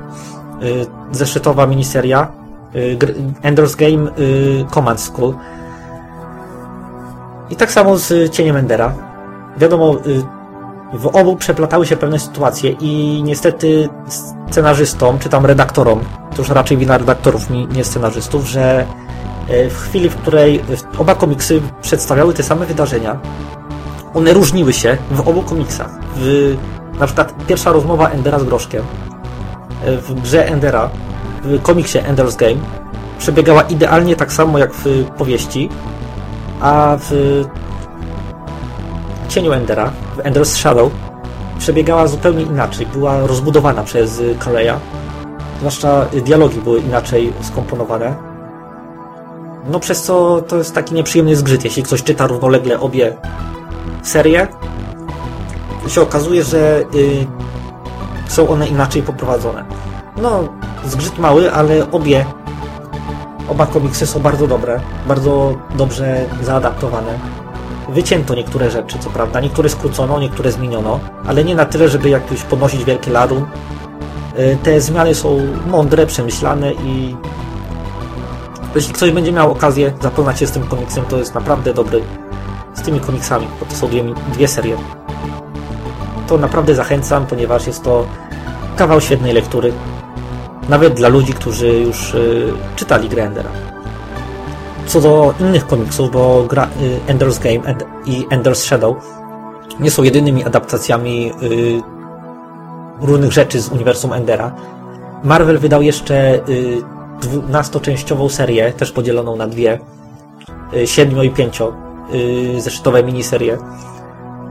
y, 0.62 0.86
zeszytowa 1.12 1.66
miniseria 1.66 2.28
y, 2.74 2.98
Ender's 3.42 3.76
Game 3.76 4.10
y, 4.18 4.64
Command 4.70 5.00
School 5.00 5.34
i 7.50 7.56
tak 7.56 7.72
samo 7.72 7.96
z 7.98 8.32
Cieniem 8.32 8.56
Endera. 8.56 8.92
Wiadomo, 9.56 9.96
w 10.92 11.06
obu 11.06 11.36
przeplatały 11.36 11.86
się 11.86 11.96
pewne 11.96 12.18
sytuacje 12.18 12.70
i 12.80 13.22
niestety 13.24 13.88
scenarzystom, 14.50 15.18
czy 15.18 15.28
tam 15.28 15.46
redaktorom, 15.46 16.00
to 16.30 16.42
już 16.42 16.48
raczej 16.48 16.76
wina 16.76 16.98
redaktorów, 16.98 17.50
nie 17.50 17.84
scenarzystów, 17.84 18.46
że 18.46 18.86
w 19.70 19.76
chwili, 19.78 20.08
w 20.08 20.16
której 20.16 20.62
oba 20.98 21.14
komiksy 21.14 21.60
przedstawiały 21.82 22.34
te 22.34 22.42
same 22.42 22.66
wydarzenia, 22.66 23.20
one 24.14 24.32
różniły 24.32 24.72
się 24.72 24.96
w 25.10 25.28
obu 25.28 25.42
komiksach. 25.42 25.90
W, 26.16 26.56
na 27.00 27.06
przykład 27.06 27.46
pierwsza 27.46 27.72
rozmowa 27.72 28.08
Endera 28.08 28.38
z 28.38 28.44
Groszkiem 28.44 28.82
w 29.86 30.20
grze 30.20 30.46
Endera, 30.46 30.90
w 31.42 31.62
komiksie 31.62 31.98
Ender's 31.98 32.36
Game 32.36 32.60
przebiegała 33.18 33.62
idealnie 33.62 34.16
tak 34.16 34.32
samo 34.32 34.58
jak 34.58 34.72
w 34.74 35.04
powieści, 35.18 35.68
a 36.60 36.96
w 37.00 37.44
cieniu 39.28 39.52
Endera, 39.52 39.92
w 40.16 40.18
Ender's 40.18 40.44
Shadow, 40.44 40.92
przebiegała 41.58 42.06
zupełnie 42.06 42.42
inaczej. 42.42 42.86
Była 42.86 43.26
rozbudowana 43.26 43.82
przez 43.82 44.22
Kareya. 44.38 44.74
Zwłaszcza 45.58 46.04
dialogi 46.04 46.60
były 46.60 46.80
inaczej 46.80 47.32
skomponowane. 47.42 48.14
No 49.70 49.80
przez 49.80 50.02
co 50.02 50.42
to 50.48 50.56
jest 50.56 50.74
taki 50.74 50.94
nieprzyjemny 50.94 51.36
zgrzyt. 51.36 51.64
Jeśli 51.64 51.82
ktoś 51.82 52.02
czyta 52.02 52.26
równolegle 52.26 52.80
obie 52.80 53.16
serie, 54.02 54.48
to 55.82 55.88
się 55.88 56.00
okazuje, 56.00 56.44
że 56.44 56.84
y, 56.94 57.26
są 58.30 58.48
one 58.48 58.68
inaczej 58.68 59.02
poprowadzone. 59.02 59.64
No, 60.16 60.44
zgrzyt 60.84 61.18
mały, 61.18 61.52
ale 61.52 61.90
obie 61.90 62.24
oba 63.48 63.66
komiksy 63.66 64.06
są 64.06 64.20
bardzo 64.20 64.46
dobre, 64.46 64.80
bardzo 65.06 65.54
dobrze 65.74 66.26
zaadaptowane. 66.42 67.18
Wycięto 67.88 68.34
niektóre 68.34 68.70
rzeczy, 68.70 68.98
co 68.98 69.10
prawda, 69.10 69.40
niektóre 69.40 69.68
skrócono, 69.68 70.20
niektóre 70.20 70.52
zmieniono, 70.52 71.00
ale 71.26 71.44
nie 71.44 71.54
na 71.54 71.64
tyle, 71.64 71.88
żeby 71.88 72.08
jakoś 72.08 72.42
podnosić 72.42 72.84
wielkie 72.84 73.10
larum. 73.10 73.46
Y, 74.38 74.58
te 74.62 74.80
zmiany 74.80 75.14
są 75.14 75.38
mądre, 75.66 76.06
przemyślane 76.06 76.72
i 76.72 77.16
jeśli 78.74 78.94
ktoś 78.94 79.10
będzie 79.10 79.32
miał 79.32 79.52
okazję 79.52 79.92
zapoznać 80.02 80.38
się 80.38 80.46
z 80.46 80.50
tym 80.50 80.62
komiksem, 80.62 81.04
to 81.04 81.18
jest 81.18 81.34
naprawdę 81.34 81.74
dobry 81.74 82.02
z 82.74 82.82
tymi 82.82 83.00
komiksami, 83.00 83.46
bo 83.60 83.66
to 83.66 83.74
są 83.74 83.88
dwie, 83.88 84.04
dwie 84.32 84.48
serie. 84.48 84.99
To 86.30 86.38
naprawdę 86.38 86.74
zachęcam, 86.74 87.26
ponieważ 87.26 87.66
jest 87.66 87.82
to 87.82 88.06
kawał 88.76 89.00
świetnej 89.00 89.32
lektury. 89.32 89.72
Nawet 90.68 90.94
dla 90.94 91.08
ludzi, 91.08 91.32
którzy 91.32 91.68
już 91.68 92.14
y, 92.14 92.52
czytali 92.76 93.08
Grandera 93.08 93.50
co 94.86 95.00
do 95.00 95.34
innych 95.40 95.66
komiksów, 95.66 96.10
bo 96.10 96.44
gra, 96.48 96.68
y, 97.08 97.12
Ender's 97.12 97.42
Game 97.42 97.78
i 98.06 98.26
Ender's 98.26 98.54
Shadow 98.54 98.96
nie 99.80 99.90
są 99.90 100.02
jedynymi 100.02 100.44
adaptacjami 100.44 101.32
y, 101.42 101.82
różnych 103.00 103.32
rzeczy 103.32 103.60
z 103.60 103.68
uniwersum 103.68 104.12
Endera. 104.12 104.54
Marvel 105.24 105.58
wydał 105.58 105.82
jeszcze 105.82 106.34
y, 106.48 106.82
12-częściową 107.20 108.28
serię, 108.28 108.72
też 108.72 108.92
podzieloną 108.92 109.36
na 109.36 109.46
dwie, 109.46 109.78
y, 110.74 110.86
7 110.86 111.24
i 111.24 111.30
5 111.30 111.60
y, 112.14 112.60
zeszytowe 112.60 113.02
miniserie 113.02 113.58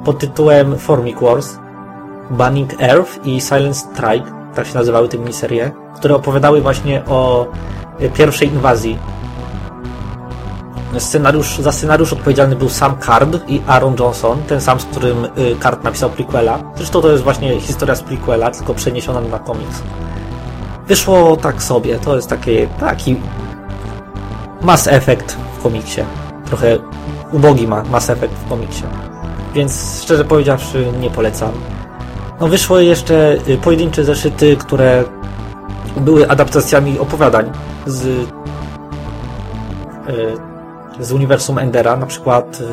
pod 0.06 0.20
tytułem 0.20 0.78
Formic 0.78 1.20
Wars, 1.22 1.58
Banning 2.30 2.82
Earth 2.82 3.26
i 3.26 3.42
Silent 3.42 3.78
Strike, 3.78 4.32
tak 4.56 4.68
się 4.68 4.74
nazywały 4.74 5.10
te 5.10 5.18
miniserie, 5.18 5.72
które 5.96 6.16
opowiadały 6.16 6.62
właśnie 6.62 7.06
o 7.06 7.48
y, 8.02 8.10
pierwszej 8.10 8.48
inwazji 8.48 9.00
Scenariusz, 10.98 11.58
za 11.60 11.72
scenariusz 11.72 12.14
odpowiedzialny 12.14 12.56
był 12.56 12.70
Sam 12.70 12.98
Card 13.06 13.50
i 13.50 13.62
Aaron 13.68 13.96
Johnson, 14.00 14.44
ten 14.48 14.62
sam, 14.62 14.80
z 14.80 14.86
którym 14.86 15.26
y, 15.26 15.30
Card 15.64 15.84
napisał 15.84 16.10
prequela. 16.10 16.60
Zresztą 16.76 17.02
to 17.02 17.12
jest 17.12 17.24
właśnie 17.24 17.62
historia 17.62 17.96
z 17.96 18.02
prequela, 18.02 18.52
tylko 18.52 18.74
przeniesiona 18.74 19.22
na 19.22 19.40
komiks. 19.40 19.82
Wyszło 20.88 21.38
tak 21.38 21.64
sobie, 21.64 22.00
to 22.00 22.16
jest 22.16 22.30
taki, 22.30 22.68
taki 22.80 23.16
Mass 24.62 24.88
Effect 24.88 25.38
w 25.60 25.64
komiksie. 25.64 26.02
Trochę 26.46 26.78
ubogi 27.32 27.68
ma 27.68 27.84
Mass 27.84 28.10
Effect 28.10 28.34
w 28.34 28.50
komiksie. 28.50 28.84
Więc 29.54 30.02
szczerze 30.04 30.26
powiedziawszy 30.26 30.86
nie 31.00 31.10
polecam. 31.10 31.52
No 32.40 32.48
wyszły 32.48 32.86
jeszcze 32.86 33.38
y, 33.48 33.58
pojedyncze 33.58 34.04
zeszyty, 34.04 34.58
które 34.58 35.04
były 35.98 36.30
adaptacjami 36.30 37.00
opowiadań 37.00 37.52
z 37.86 38.06
y, 38.06 38.26
z 41.00 41.12
uniwersum 41.12 41.58
Endera, 41.58 41.96
na 41.96 42.06
przykład 42.06 42.62
y, 42.62 42.66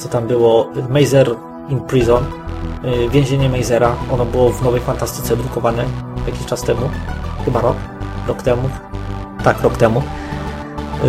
co 0.00 0.08
tam 0.08 0.26
było, 0.26 0.68
Mazer 0.88 1.30
in 1.68 1.80
Prison, 1.80 2.24
więzienie 3.10 3.48
Mazera, 3.48 3.94
ono 4.12 4.24
było 4.24 4.50
w 4.50 4.62
Nowej 4.62 4.80
Fantastyce 4.80 5.36
drukowane 5.36 5.84
jakiś 6.26 6.46
czas 6.46 6.62
temu, 6.62 6.90
chyba 7.44 7.60
rok, 7.60 7.76
rok 8.28 8.42
temu, 8.42 8.68
tak, 9.44 9.60
rok 9.60 9.76
temu. 9.76 10.02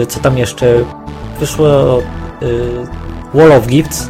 Co 0.07 0.19
tam 0.19 0.37
jeszcze? 0.37 0.65
Wyszło 1.39 1.67
Wall 3.33 3.51
of 3.51 3.67
Gifts, 3.67 4.09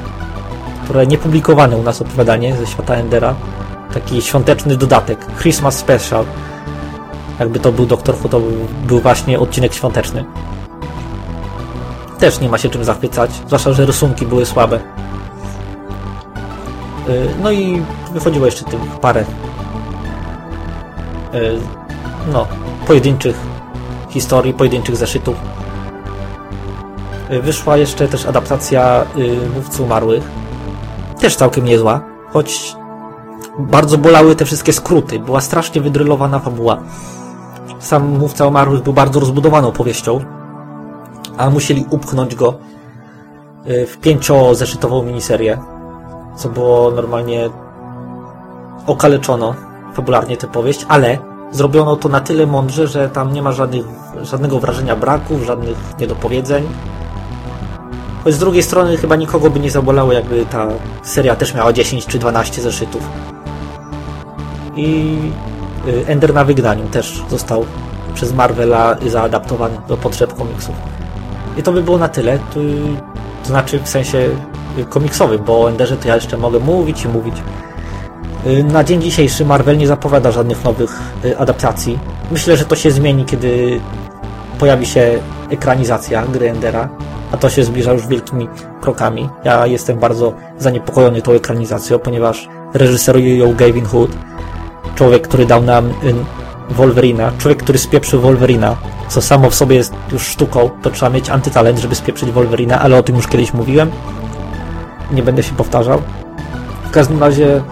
które 0.84 1.08
nie 1.08 1.18
publikowane 1.18 1.78
u 1.78 1.84
nas 1.84 2.02
opowiadanie 2.02 2.56
ze 2.56 2.68
świata 2.68 2.96
Endera, 2.96 3.36
taki 3.94 4.22
świąteczny 4.22 4.78
dodatek, 4.78 5.26
Christmas 5.42 5.78
Special. 5.78 6.26
Jakby 7.40 7.60
to 7.60 7.72
był 7.72 7.86
Doktor 7.86 8.16
Who, 8.16 8.30
to 8.30 8.42
był 8.88 9.00
właśnie 9.00 9.40
odcinek 9.40 9.74
świąteczny 9.74 10.26
też 12.24 12.40
nie 12.40 12.50
ma 12.50 12.58
się 12.58 12.70
czym 12.70 12.84
zachwycać, 12.84 13.32
zwłaszcza, 13.48 13.74
że 13.74 13.86
rysunki 13.86 14.26
były 14.26 14.46
słabe. 14.46 14.80
Y, 17.10 17.30
no 17.42 17.52
i 17.52 17.82
wychodziło 18.14 18.46
jeszcze 18.46 18.66
tych 18.66 18.80
parę 18.80 19.22
y, 19.22 19.26
no, 22.34 22.48
pojedynczych 22.88 23.36
historii, 24.10 24.54
pojedynczych 24.54 24.96
zeszytów. 24.96 25.36
Y, 27.32 27.42
wyszła 27.42 27.78
jeszcze 27.78 28.08
też 28.08 28.26
adaptacja 28.26 29.06
Mówcy 29.56 29.84
Umarłych. 29.84 30.24
Też 31.20 31.36
całkiem 31.36 31.66
niezła, 31.66 32.02
choć 32.34 32.76
bardzo 33.60 33.98
bolały 33.98 34.36
te 34.36 34.46
wszystkie 34.46 34.74
skróty. 34.74 35.20
Była 35.20 35.42
strasznie 35.42 35.82
wydrylowana 35.82 36.40
fabuła. 36.40 36.78
Sam 37.80 38.18
Mówca 38.18 38.46
Umarłych 38.46 38.84
był 38.84 38.94
bardzo 38.94 39.20
rozbudowaną 39.20 39.72
powieścią, 39.72 40.20
a 41.38 41.50
musieli 41.50 41.86
upchnąć 41.90 42.36
go 42.36 42.54
y, 43.68 43.86
w 43.86 43.98
pięciozeszytową 43.98 45.04
miniserię, 45.04 45.58
co 46.36 46.50
było 46.50 46.92
normalnie 46.92 47.50
okaleczono 48.88 49.56
fabularnie 49.94 50.38
tę 50.38 50.48
powieść, 50.48 50.86
ale 50.90 51.18
zrobiono 51.52 51.96
to 51.96 52.10
na 52.10 52.20
tyle 52.20 52.48
mądrze, 52.48 52.88
że 52.88 53.10
tam 53.10 53.34
nie 53.34 53.42
ma 53.42 53.52
żadnych, 53.52 53.86
żadnego 54.22 54.60
wrażenia 54.60 54.96
braków, 54.96 55.44
żadnych 55.44 55.78
niedopowiedzeń. 56.00 56.64
Choć 58.24 58.34
z 58.34 58.40
drugiej 58.40 58.64
strony 58.64 58.98
chyba 58.98 59.16
nikogo 59.16 59.50
by 59.50 59.60
nie 59.60 59.72
zabolało, 59.72 60.14
jakby 60.14 60.46
ta 60.46 60.68
seria 61.04 61.36
też 61.36 61.54
miała 61.54 61.74
10 61.74 62.06
czy 62.06 62.20
12 62.20 62.62
zeszytów. 62.62 63.33
I 64.76 65.18
Y, 65.88 66.06
Ender 66.08 66.34
na 66.34 66.44
wygnaniu 66.44 66.88
też 66.88 67.24
został 67.30 67.66
przez 68.14 68.34
Marvela 68.34 68.96
zaadaptowany 69.08 69.78
do 69.88 69.98
potrzeb 69.98 70.34
komiksów. 70.34 70.76
I 71.58 71.64
to 71.64 71.72
by 71.72 71.84
było 71.84 71.98
na 71.98 72.08
tyle. 72.08 72.40
To, 72.40 72.60
to 73.44 73.48
znaczy 73.48 73.80
w 73.80 73.90
sensie 73.90 74.30
komiksowym, 74.90 75.44
bo 75.44 75.62
o 75.62 75.70
Enderze 75.70 75.98
to 75.98 76.08
ja 76.08 76.16
jeszcze 76.16 76.38
mogę 76.38 76.60
mówić 76.60 77.06
i 77.06 77.08
mówić. 77.08 77.36
Y, 78.46 78.64
Na 78.64 78.84
dzień 78.84 79.02
dzisiejszy 79.02 79.46
Marvel 79.46 79.78
nie 79.78 79.88
zapowiada 79.88 80.32
żadnych 80.32 80.64
nowych 80.64 81.00
y, 81.26 81.38
adaptacji. 81.38 82.00
Myślę, 82.32 82.58
że 82.58 82.66
to 82.66 82.76
się 82.76 82.92
zmieni, 82.92 83.26
kiedy 83.26 83.82
pojawi 84.60 84.86
się 84.86 85.20
ekranizacja 85.50 86.26
gry 86.26 86.50
Endera, 86.50 86.90
a 87.32 87.38
to 87.38 87.50
się 87.50 87.64
zbliża 87.64 87.94
już 87.94 88.08
wielkimi 88.08 88.48
krokami. 88.82 89.30
Ja 89.44 89.68
jestem 89.68 90.00
bardzo 90.00 90.34
zaniepokojony 90.58 91.22
tą 91.22 91.32
ekranizacją, 91.32 92.00
ponieważ 92.00 92.50
reżyseruje 92.74 93.38
ją 93.38 93.56
Gavin 93.56 93.86
Hood, 93.86 94.12
człowiek, 94.96 95.28
który 95.28 95.46
dał 95.46 95.62
nam 95.62 95.90
y, 95.90 95.94
Wolverina, 96.70 97.32
człowiek, 97.38 97.64
który 97.64 97.78
spieprzył 97.78 98.22
Wolverina, 98.22 98.76
co 99.10 99.22
samo 99.22 99.50
w 99.50 99.56
sobie 99.56 99.76
jest 99.76 99.94
już 100.12 100.28
sztuką, 100.28 100.70
to 100.82 100.90
trzeba 100.90 101.10
mieć 101.10 101.30
antytalent, 101.30 101.80
żeby 101.80 101.96
spieprzyć 101.96 102.32
Wolverina, 102.32 102.80
ale 102.80 102.98
o 102.98 103.04
tym 103.04 103.16
już 103.16 103.28
kiedyś 103.28 103.54
mówiłem. 103.54 103.92
Nie 105.12 105.24
będę 105.24 105.44
się 105.44 105.54
powtarzał. 105.54 106.02
W 106.86 106.92
każdym 106.92 107.20
razie 107.20 107.64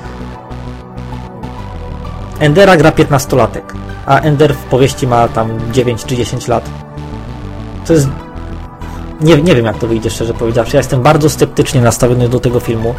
Endera 2.39 2.77
gra 2.77 2.91
15-latek, 2.91 3.61
a 4.05 4.19
Ender 4.19 4.53
w 4.53 4.63
powieści 4.63 5.07
ma 5.07 5.27
tam 5.27 5.71
9 5.71 6.05
czy 6.05 6.15
10 6.15 6.47
lat. 6.47 6.69
To 7.87 7.93
jest... 7.93 8.07
Nie, 9.21 9.41
nie 9.41 9.55
wiem 9.55 9.65
jak 9.65 9.77
to 9.77 9.87
wyjdzie, 9.87 10.09
szczerze 10.09 10.33
powiedziawszy. 10.33 10.75
Ja 10.75 10.79
jestem 10.79 11.01
bardzo 11.01 11.29
sceptycznie 11.29 11.81
nastawiony 11.81 12.29
do 12.29 12.39
tego 12.39 12.59
filmu, 12.59 12.95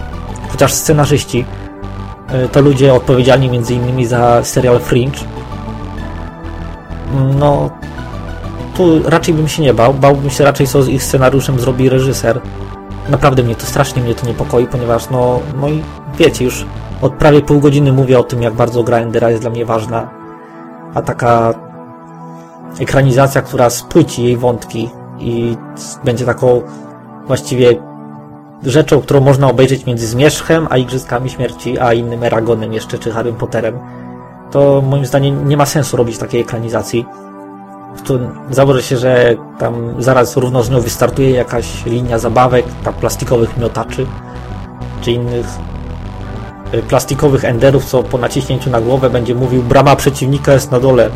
chociaż 0.48 0.72
scenarzyści 0.72 1.44
to 2.52 2.60
ludzie 2.60 2.94
odpowiedzialni 2.94 3.50
między 3.50 3.74
innymi 3.74 4.06
za 4.06 4.44
serial 4.44 4.80
Fringe. 4.80 5.18
No, 7.38 7.70
tu 8.76 9.02
raczej 9.10 9.34
bym 9.34 9.48
się 9.48 9.62
nie 9.62 9.74
bał. 9.74 9.94
Bałbym 9.94 10.30
się 10.30 10.44
raczej, 10.44 10.66
co 10.66 10.82
z 10.82 10.88
ich 10.88 11.02
scenariuszem 11.02 11.60
zrobi 11.60 11.88
reżyser. 11.88 12.40
Naprawdę 13.08 13.42
mnie 13.42 13.54
to 13.54 13.66
strasznie 13.66 14.02
mnie 14.02 14.14
to 14.14 14.26
niepokoi, 14.26 14.66
ponieważ 14.66 15.10
no, 15.10 15.40
no 15.60 15.68
i 15.68 15.82
wiecie, 16.18 16.44
już 16.44 16.66
od 17.02 17.12
prawie 17.12 17.40
pół 17.40 17.60
godziny 17.60 17.92
mówię 17.92 18.18
o 18.18 18.22
tym, 18.22 18.42
jak 18.42 18.54
bardzo 18.54 18.82
gra 18.82 18.98
Endera 18.98 19.30
jest 19.30 19.42
dla 19.42 19.50
mnie 19.50 19.66
ważna. 19.66 20.10
A 20.94 21.02
taka 21.02 21.54
ekranizacja, 22.80 23.42
która 23.42 23.70
spłyci 23.70 24.24
jej 24.24 24.36
wątki 24.36 24.90
i 25.18 25.56
będzie 26.04 26.24
taką 26.24 26.62
właściwie 27.26 27.91
rzeczą, 28.62 29.00
którą 29.00 29.20
można 29.20 29.48
obejrzeć 29.50 29.86
między 29.86 30.06
Zmierzchem 30.06 30.66
a 30.70 30.76
Igrzyskami 30.76 31.30
Śmierci, 31.30 31.78
a 31.78 31.92
innym 31.92 32.24
Eragonem 32.24 32.72
jeszcze, 32.72 32.98
czy 32.98 33.10
Harrym 33.10 33.34
Potterem, 33.34 33.78
to 34.50 34.82
moim 34.86 35.06
zdaniem 35.06 35.48
nie 35.48 35.56
ma 35.56 35.66
sensu 35.66 35.96
robić 35.96 36.18
takiej 36.18 36.40
ekranizacji. 36.40 37.06
Założę 38.50 38.82
się, 38.82 38.96
że 38.96 39.34
tam 39.58 39.94
zaraz 39.98 40.36
równo 40.36 40.62
z 40.62 40.70
nią 40.70 40.80
wystartuje 40.80 41.30
jakaś 41.30 41.84
linia 41.86 42.18
zabawek, 42.18 42.66
tam 42.84 42.94
plastikowych 42.94 43.56
miotaczy, 43.56 44.06
czy 45.00 45.12
innych 45.12 45.46
y, 46.74 46.82
plastikowych 46.82 47.44
enderów, 47.44 47.84
co 47.84 48.02
po 48.02 48.18
naciśnięciu 48.18 48.70
na 48.70 48.80
głowę 48.80 49.10
będzie 49.10 49.34
mówił 49.34 49.62
brama 49.62 49.96
przeciwnika 49.96 50.52
jest 50.52 50.70
na 50.70 50.80
dole. 50.80 51.10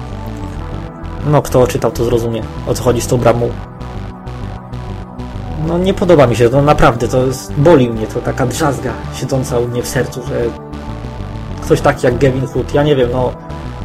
No, 1.26 1.42
kto 1.42 1.66
czytał, 1.66 1.90
to 1.90 2.04
zrozumie, 2.04 2.42
o 2.66 2.74
co 2.74 2.82
chodzi 2.82 3.00
z 3.00 3.06
tą 3.06 3.16
bramą. 3.16 3.50
No, 5.66 5.78
nie 5.78 5.94
podoba 5.94 6.26
mi 6.26 6.36
się 6.36 6.48
to, 6.48 6.62
naprawdę, 6.62 7.08
to 7.08 7.26
jest, 7.26 7.52
boli 7.52 7.90
mnie 7.90 8.06
to, 8.06 8.20
taka 8.20 8.46
drzazga 8.46 8.92
siedząca 9.14 9.58
u 9.58 9.68
mnie 9.68 9.82
w 9.82 9.88
sercu, 9.88 10.22
że 10.22 10.42
ktoś 11.62 11.80
taki 11.80 12.06
jak 12.06 12.18
Gavin 12.18 12.46
Hood, 12.46 12.74
ja 12.74 12.82
nie 12.82 12.96
wiem, 12.96 13.08
no, 13.12 13.32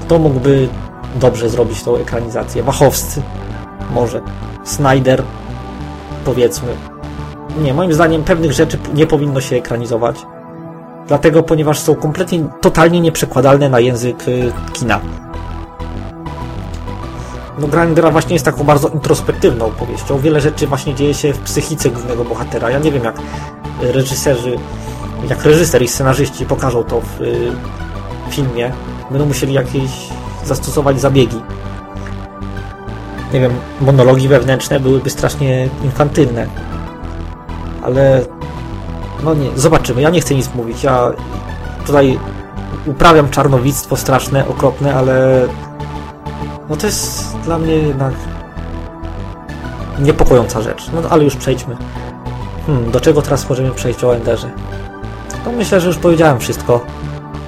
kto 0.02 0.20
mógłby 0.20 0.68
dobrze 1.16 1.50
zrobić 1.50 1.84
tą 1.84 1.96
ekranizację? 1.96 2.64
Wachowscy? 2.64 3.22
Może. 3.94 4.22
Snyder? 4.64 5.24
Powiedzmy. 6.26 6.68
Nie, 7.62 7.74
moim 7.74 7.94
zdaniem 7.94 8.24
pewnych 8.24 8.52
rzeczy 8.52 8.78
nie 8.94 9.08
powinno 9.08 9.42
się 9.42 9.56
ekranizować. 9.56 10.16
Dlatego, 11.08 11.44
ponieważ 11.44 11.80
są 11.80 11.96
kompletnie, 11.96 12.44
totalnie 12.62 13.02
nieprzekładalne 13.02 13.70
na 13.70 13.80
język 13.80 14.28
y, 14.28 14.52
kina. 14.74 15.00
No, 17.62 17.68
Grindera 17.68 18.12
właśnie 18.12 18.34
jest 18.34 18.46
taką 18.46 18.64
bardzo 18.64 18.88
introspektywną 18.88 19.66
opowieścią. 19.66 20.20
Wiele 20.20 20.42
rzeczy 20.42 20.68
właśnie 20.68 20.96
dzieje 20.96 21.14
się 21.14 21.34
w 21.34 21.40
psychice 21.40 21.90
głównego 21.90 22.26
bohatera. 22.26 22.70
Ja 22.70 22.80
nie 22.80 22.92
wiem, 22.92 23.04
jak 23.04 23.16
reżyserzy, 23.82 24.58
jak 25.30 25.46
reżyser 25.46 25.82
i 25.82 25.88
scenarzyści 25.88 26.46
pokażą 26.46 26.84
to 26.84 27.02
w 27.02 27.22
y, 27.22 27.52
filmie. 28.30 28.72
Będą 29.12 29.26
musieli 29.26 29.54
jakieś 29.54 29.92
zastosować 30.46 31.02
zabiegi. 31.02 31.42
Nie 33.34 33.40
wiem, 33.40 33.52
monologi 33.82 34.28
wewnętrzne 34.28 34.80
byłyby 34.80 35.10
strasznie 35.10 35.70
infantylne. 35.84 36.48
Ale 37.82 38.22
no 39.24 39.34
nie, 39.34 39.50
zobaczymy. 39.56 40.02
Ja 40.02 40.10
nie 40.10 40.22
chcę 40.22 40.36
nic 40.36 40.54
mówić. 40.56 40.84
Ja 40.84 41.12
tutaj 41.86 42.20
uprawiam 42.86 43.30
czarnowictwo 43.30 43.98
straszne, 43.98 44.48
okropne, 44.48 44.96
ale 44.96 45.48
no 46.72 46.78
to 46.78 46.86
jest 46.86 47.38
dla 47.38 47.60
mnie 47.60 47.74
jednak 47.74 48.14
niepokojąca 50.00 50.62
rzecz. 50.62 50.90
No 50.94 51.10
ale 51.10 51.24
już 51.24 51.36
przejdźmy. 51.36 51.78
Hmm, 52.68 52.92
do 52.92 53.00
czego 53.00 53.22
teraz 53.22 53.50
możemy 53.50 53.72
przejść 53.72 54.04
o 54.04 54.16
Enderze? 54.16 54.52
No 55.46 55.52
myślę, 55.52 55.82
że 55.82 55.88
już 55.88 55.98
powiedziałem 55.98 56.40
wszystko. 56.40 56.80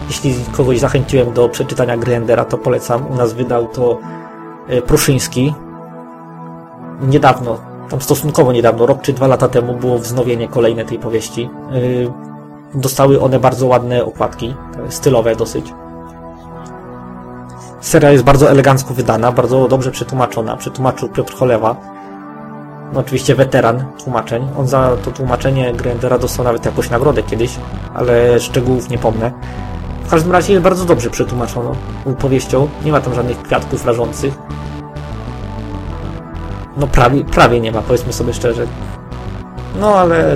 Jeśli 0.08 0.36
kogoś 0.52 0.80
zachęciłem 0.80 1.34
do 1.34 1.50
przeczytania 1.50 1.98
gry 1.98 2.16
Endera, 2.16 2.46
to 2.46 2.58
polecam. 2.58 3.12
U 3.12 3.16
nas 3.16 3.34
wydał 3.34 3.68
to 3.68 4.00
e, 4.68 4.82
Pruszyński. 4.82 5.54
Niedawno, 7.02 7.58
tam 7.90 8.02
stosunkowo 8.02 8.52
niedawno, 8.52 8.86
rok 8.86 9.02
czy 9.02 9.14
dwa 9.14 9.28
lata 9.28 9.48
temu 9.48 9.74
było 9.74 10.00
wznowienie 10.00 10.48
kolejne 10.48 10.86
tej 10.86 11.00
powieści. 11.00 11.50
E, 11.72 12.80
Dostały 12.80 13.22
one 13.22 13.40
bardzo 13.40 13.68
ładne 13.68 14.06
okładki, 14.06 14.56
e, 14.88 14.92
stylowe 14.92 15.36
dosyć. 15.36 15.74
Seria 17.84 18.12
jest 18.12 18.24
bardzo 18.24 18.52
elegancko 18.52 18.94
wydana, 18.94 19.32
bardzo 19.32 19.68
dobrze 19.68 19.92
przetłumaczona. 19.92 20.58
Przetłumaczył 20.58 21.10
Piotr 21.10 21.36
Cholewa. 21.36 21.76
No, 22.94 23.00
oczywiście 23.00 23.36
weteran 23.36 23.86
tłumaczeń. 24.04 24.48
On 24.60 24.68
za 24.68 24.98
to 25.06 25.12
tłumaczenie 25.12 25.74
gry 25.74 25.92
Endera 25.92 26.18
dostał 26.20 26.46
nawet 26.46 26.66
jakąś 26.66 26.90
nagrodę 26.90 27.24
kiedyś, 27.24 27.56
ale 27.94 28.40
szczegółów 28.40 28.90
nie 28.90 28.98
pomnę. 28.98 29.32
W 30.04 30.10
każdym 30.10 30.32
razie 30.32 30.54
jest 30.54 30.64
bardzo 30.64 30.86
dobrze 30.86 31.10
przetłumaczono 31.10 31.76
powieścią. 32.20 32.68
Nie 32.86 32.92
ma 32.92 33.02
tam 33.02 33.14
żadnych 33.14 33.42
kwiatków 33.42 33.86
rażących. 33.86 34.34
No 36.78 36.88
prawie, 36.88 37.26
prawie 37.26 37.60
nie 37.60 37.72
ma, 37.72 37.82
powiedzmy 37.82 38.14
sobie 38.14 38.34
szczerze. 38.34 38.68
No 39.80 39.96
ale 39.96 40.36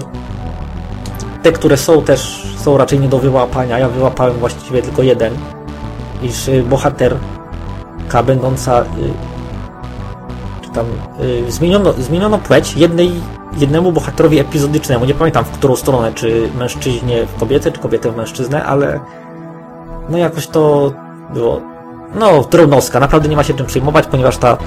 te, 1.43 1.51
które 1.51 1.77
są 1.77 2.01
też 2.03 2.47
są 2.57 2.77
raczej 2.77 2.99
nie 2.99 3.07
do 3.07 3.19
wyłapania. 3.19 3.79
Ja 3.79 3.89
wyłapałem 3.89 4.33
właściwie 4.33 4.81
tylko 4.81 5.03
jeden. 5.03 5.33
Iż 6.23 6.47
y, 6.47 6.63
bohaterka 8.07 8.23
będąca 8.23 8.81
y, 8.81 8.85
czy 10.61 10.69
tam 10.69 10.85
y, 11.21 11.51
zmieniono, 11.51 11.93
zmieniono 11.93 12.37
płeć 12.37 12.77
jednej, 12.77 13.11
jednemu 13.57 13.91
bohaterowi 13.91 14.39
epizodycznemu. 14.39 15.05
Nie 15.05 15.13
pamiętam 15.13 15.45
w 15.45 15.49
którą 15.49 15.75
stronę, 15.75 16.11
czy 16.13 16.49
mężczyźnie 16.57 17.25
w 17.25 17.39
kobietę, 17.39 17.71
czy 17.71 17.79
kobietę 17.79 18.11
w 18.11 18.17
mężczyznę, 18.17 18.65
ale 18.65 18.99
no 20.09 20.17
jakoś 20.17 20.47
to 20.47 20.93
było 21.33 21.61
no 22.15 22.43
drobnostka, 22.43 22.99
naprawdę 22.99 23.29
nie 23.29 23.35
ma 23.35 23.43
się 23.43 23.53
czym 23.53 23.65
przejmować, 23.65 24.07
ponieważ 24.07 24.37
ta 24.37 24.57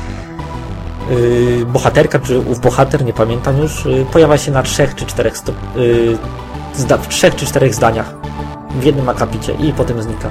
yy, 1.11 1.67
bohaterka, 1.67 2.19
czy 2.19 2.39
ów 2.39 2.61
bohater, 2.61 3.05
nie 3.05 3.13
pamiętam 3.13 3.59
już, 3.59 3.85
yy, 3.85 4.05
pojawia 4.13 4.39
się 4.39 4.53
na 4.53 4.63
trzech 4.63 4.95
czy 4.95 5.07
czterech 5.07 5.35
yy, 5.77 6.19
w 7.03 7.09
trzech 7.09 7.37
czy 7.37 7.47
czterech 7.47 7.75
zdaniach 7.75 8.15
w 8.81 8.85
jednym 8.85 9.09
akapicie 9.09 9.53
i 9.53 9.73
potem 9.73 10.03
znika. 10.03 10.29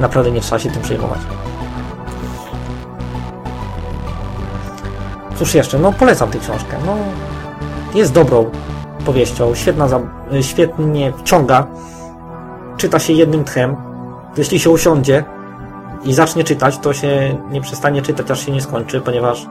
Naprawdę 0.00 0.30
nie 0.30 0.40
trzeba 0.40 0.58
się 0.58 0.70
tym 0.70 0.82
przejmować. 0.82 1.18
Cóż 5.42 5.54
jeszcze, 5.54 5.78
no 5.78 5.92
polecam 5.92 6.30
tę 6.30 6.38
książkę. 6.38 6.76
No, 6.86 6.96
jest 7.94 8.12
dobrą 8.12 8.50
powieścią, 9.06 9.54
świetna, 9.54 9.88
świetnie 10.40 11.12
wciąga, 11.12 11.66
czyta 12.76 12.98
się 12.98 13.12
jednym 13.12 13.44
tchem, 13.44 13.76
jeśli 14.36 14.60
się 14.60 14.70
usiądzie 14.70 15.24
i 16.04 16.14
zacznie 16.14 16.44
czytać, 16.44 16.78
to 16.78 16.92
się 16.92 17.38
nie 17.50 17.60
przestanie 17.60 18.02
czytać, 18.02 18.30
aż 18.30 18.46
się 18.46 18.52
nie 18.52 18.60
skończy, 18.60 19.00
ponieważ 19.00 19.46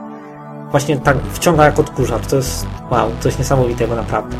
właśnie 0.70 0.96
tak 0.98 1.16
wciąga 1.32 1.64
jak 1.64 1.78
odkurzacz. 1.78 2.26
To 2.26 2.36
jest 2.36 2.66
wow, 2.90 3.10
coś 3.20 3.38
niesamowitego 3.38 3.96
naprawdę. 3.96 4.36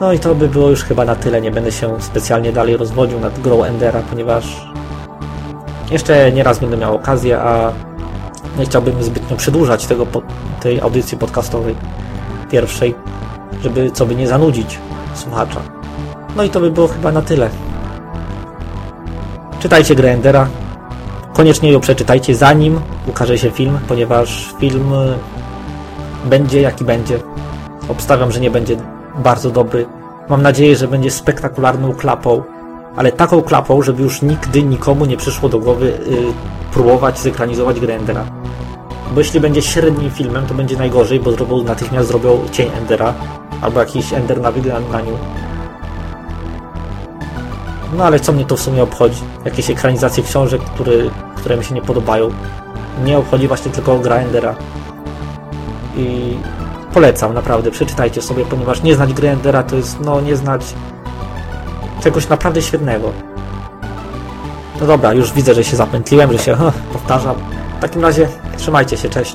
No 0.00 0.12
i 0.12 0.18
to 0.18 0.34
by 0.34 0.48
było 0.48 0.70
już 0.70 0.84
chyba 0.84 1.04
na 1.04 1.16
tyle. 1.16 1.40
Nie 1.40 1.50
będę 1.50 1.72
się 1.72 2.00
specjalnie 2.00 2.52
dalej 2.52 2.76
rozwodził 2.76 3.20
nad 3.20 3.40
grą 3.40 3.62
Endera, 3.62 4.02
ponieważ 4.10 4.70
jeszcze 5.90 6.32
nieraz 6.32 6.58
będę 6.58 6.76
miał 6.76 6.94
okazję, 6.94 7.38
a 7.40 7.72
nie 8.58 8.64
chciałbym 8.64 9.02
zbytnio 9.02 9.36
przedłużać 9.36 9.86
tego, 9.86 10.06
tej 10.60 10.80
audycji 10.80 11.18
podcastowej 11.18 11.74
pierwszej, 12.50 12.94
żeby 13.62 13.90
co 13.90 14.06
by 14.06 14.14
nie 14.14 14.28
zanudzić 14.28 14.78
słuchacza. 15.14 15.60
No 16.36 16.42
i 16.42 16.50
to 16.50 16.60
by 16.60 16.70
było 16.70 16.88
chyba 16.88 17.12
na 17.12 17.22
tyle. 17.22 17.50
Czytajcie 19.60 19.94
grę 19.94 20.12
Endera, 20.12 20.48
koniecznie 21.32 21.72
ją 21.72 21.80
przeczytajcie 21.80 22.34
zanim 22.34 22.80
ukaże 23.06 23.38
się 23.38 23.50
film, 23.50 23.78
ponieważ 23.88 24.54
film 24.60 24.92
y, 24.92 25.18
będzie 26.28 26.60
jaki 26.60 26.84
będzie. 26.84 27.18
Obstawiam, 27.88 28.32
że 28.32 28.40
nie 28.40 28.50
będzie 28.50 28.76
bardzo 29.18 29.50
dobry. 29.50 29.86
Mam 30.28 30.42
nadzieję, 30.42 30.76
że 30.76 30.88
będzie 30.88 31.10
spektakularną 31.10 31.94
klapą, 31.94 32.42
ale 32.96 33.12
taką 33.12 33.42
klapą, 33.42 33.82
żeby 33.82 34.02
już 34.02 34.22
nigdy 34.22 34.62
nikomu 34.62 35.06
nie 35.06 35.16
przyszło 35.16 35.48
do 35.48 35.58
głowy 35.58 35.86
y, 35.86 36.72
próbować 36.72 37.18
zekranizować 37.18 37.80
grę 37.80 37.94
Endera. 37.94 38.26
Bo 39.14 39.20
jeśli 39.20 39.40
będzie 39.40 39.62
średnim 39.62 40.10
filmem, 40.10 40.46
to 40.46 40.54
będzie 40.54 40.76
najgorzej, 40.76 41.20
bo 41.20 41.32
zrobią, 41.32 41.62
natychmiast 41.62 42.08
zrobią 42.08 42.40
cień 42.52 42.70
Endera, 42.78 43.14
albo 43.60 43.80
jakiś 43.80 44.12
Ender 44.12 44.40
na 44.40 44.50
wyglądaniu. 44.50 45.18
No 47.96 48.04
ale 48.04 48.20
co 48.20 48.32
mnie 48.32 48.44
to 48.44 48.56
w 48.56 48.60
sumie 48.60 48.82
obchodzi? 48.82 49.22
Jakieś 49.44 49.70
ekranizacje 49.70 50.22
książek, 50.22 50.62
które, 50.62 50.92
które 51.36 51.56
mi 51.56 51.64
się 51.64 51.74
nie 51.74 51.82
podobają. 51.82 52.30
Mnie 53.02 53.18
obchodzi 53.18 53.48
właśnie 53.48 53.72
tylko 53.72 53.98
gra 53.98 54.16
Endera. 54.16 54.54
I 55.96 56.36
polecam, 56.92 57.34
naprawdę, 57.34 57.70
przeczytajcie 57.70 58.22
sobie, 58.22 58.44
ponieważ 58.44 58.82
nie 58.82 58.94
znać 58.94 59.12
gry 59.12 59.28
Endera 59.28 59.62
to 59.62 59.76
jest, 59.76 60.00
no, 60.00 60.20
nie 60.20 60.36
znać 60.36 60.74
czegoś 62.02 62.28
naprawdę 62.28 62.62
świetnego. 62.62 63.12
No 64.80 64.86
dobra, 64.86 65.12
już 65.12 65.32
widzę, 65.32 65.54
że 65.54 65.64
się 65.64 65.76
zapętliłem, 65.76 66.32
że 66.32 66.38
się 66.38 66.56
powtarzam. 66.92 67.55
W 67.76 67.80
takim 67.80 68.02
razie 68.02 68.28
trzymajcie 68.56 68.96
się, 68.96 69.08
cześć. 69.08 69.34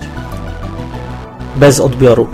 Bez 1.55 1.79
odbioru. 1.79 2.27